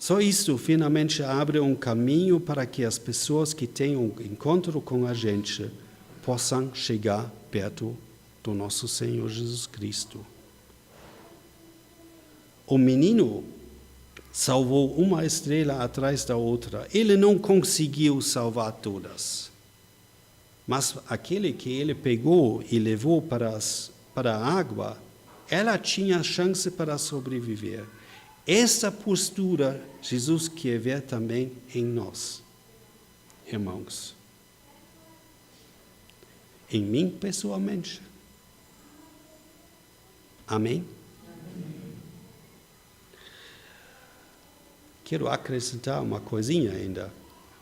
Só 0.03 0.19
isso 0.19 0.57
finalmente 0.57 1.23
abre 1.23 1.61
um 1.61 1.73
caminho 1.73 2.37
para 2.37 2.65
que 2.65 2.83
as 2.83 2.97
pessoas 2.97 3.53
que 3.53 3.65
têm 3.65 3.95
um 3.95 4.11
encontro 4.19 4.81
com 4.81 5.07
a 5.07 5.13
gente 5.13 5.71
possam 6.25 6.75
chegar 6.75 7.33
perto 7.49 7.95
do 8.43 8.53
nosso 8.53 8.85
Senhor 8.85 9.29
Jesus 9.29 9.65
Cristo. 9.65 10.19
O 12.67 12.77
menino 12.77 13.45
salvou 14.29 14.93
uma 14.93 15.25
estrela 15.25 15.81
atrás 15.81 16.25
da 16.25 16.35
outra. 16.35 16.85
Ele 16.93 17.15
não 17.15 17.39
conseguiu 17.39 18.19
salvar 18.19 18.73
todas. 18.73 19.49
Mas 20.67 20.97
aquele 21.07 21.53
que 21.53 21.71
ele 21.71 21.95
pegou 21.95 22.61
e 22.69 22.77
levou 22.77 23.21
para, 23.21 23.55
as, 23.55 23.89
para 24.13 24.35
a 24.35 24.45
água, 24.45 24.97
ela 25.49 25.77
tinha 25.77 26.21
chance 26.21 26.69
para 26.69 26.97
sobreviver. 26.97 27.85
Essa 28.45 28.91
postura 28.91 29.83
Jesus 30.01 30.47
quer 30.47 30.77
ver 30.79 31.01
também 31.01 31.51
em 31.73 31.83
nós, 31.85 32.43
irmãos 33.47 34.15
em 36.73 36.83
mim 36.83 37.09
pessoalmente. 37.09 38.01
Amém? 40.47 40.83
Quero 45.05 45.27
acrescentar 45.27 46.01
uma 46.01 46.19
coisinha 46.19 46.71
ainda. 46.71 47.13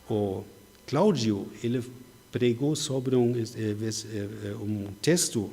O 0.10 0.44
Cláudio, 0.88 1.52
ele 1.62 1.84
pregou 2.32 2.76
sobre 2.76 3.16
um, 3.16 3.36
eh, 3.36 3.46
eh, 3.56 4.56
um 4.56 4.88
texto 5.02 5.52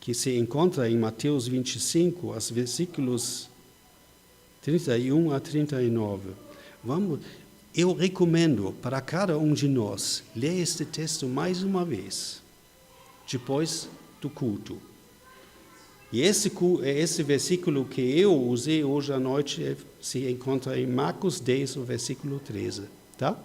que 0.00 0.12
se 0.12 0.36
encontra 0.36 0.90
em 0.90 0.96
Mateus 0.96 1.46
25, 1.46 2.36
os 2.36 2.50
versículos 2.50 3.48
31 4.66 5.30
a 5.30 5.38
39. 5.38 6.30
Vamos, 6.82 7.20
eu 7.72 7.94
recomendo 7.94 8.74
para 8.82 9.00
cada 9.00 9.38
um 9.38 9.54
de 9.54 9.68
nós 9.68 10.24
ler 10.34 10.60
este 10.60 10.84
texto 10.84 11.28
mais 11.28 11.62
uma 11.62 11.84
vez 11.84 12.42
depois 13.30 13.88
do 14.20 14.28
culto. 14.28 14.76
E 16.12 16.20
esse, 16.20 16.50
esse 16.82 17.22
versículo 17.22 17.84
que 17.84 18.00
eu 18.18 18.34
usei 18.34 18.82
hoje 18.82 19.12
à 19.12 19.20
noite 19.20 19.76
se 20.00 20.28
encontra 20.28 20.76
em 20.76 20.86
Marcos 20.86 21.38
10, 21.38 21.76
o 21.76 21.84
versículo 21.84 22.40
13, 22.40 22.88
tá? 23.16 23.38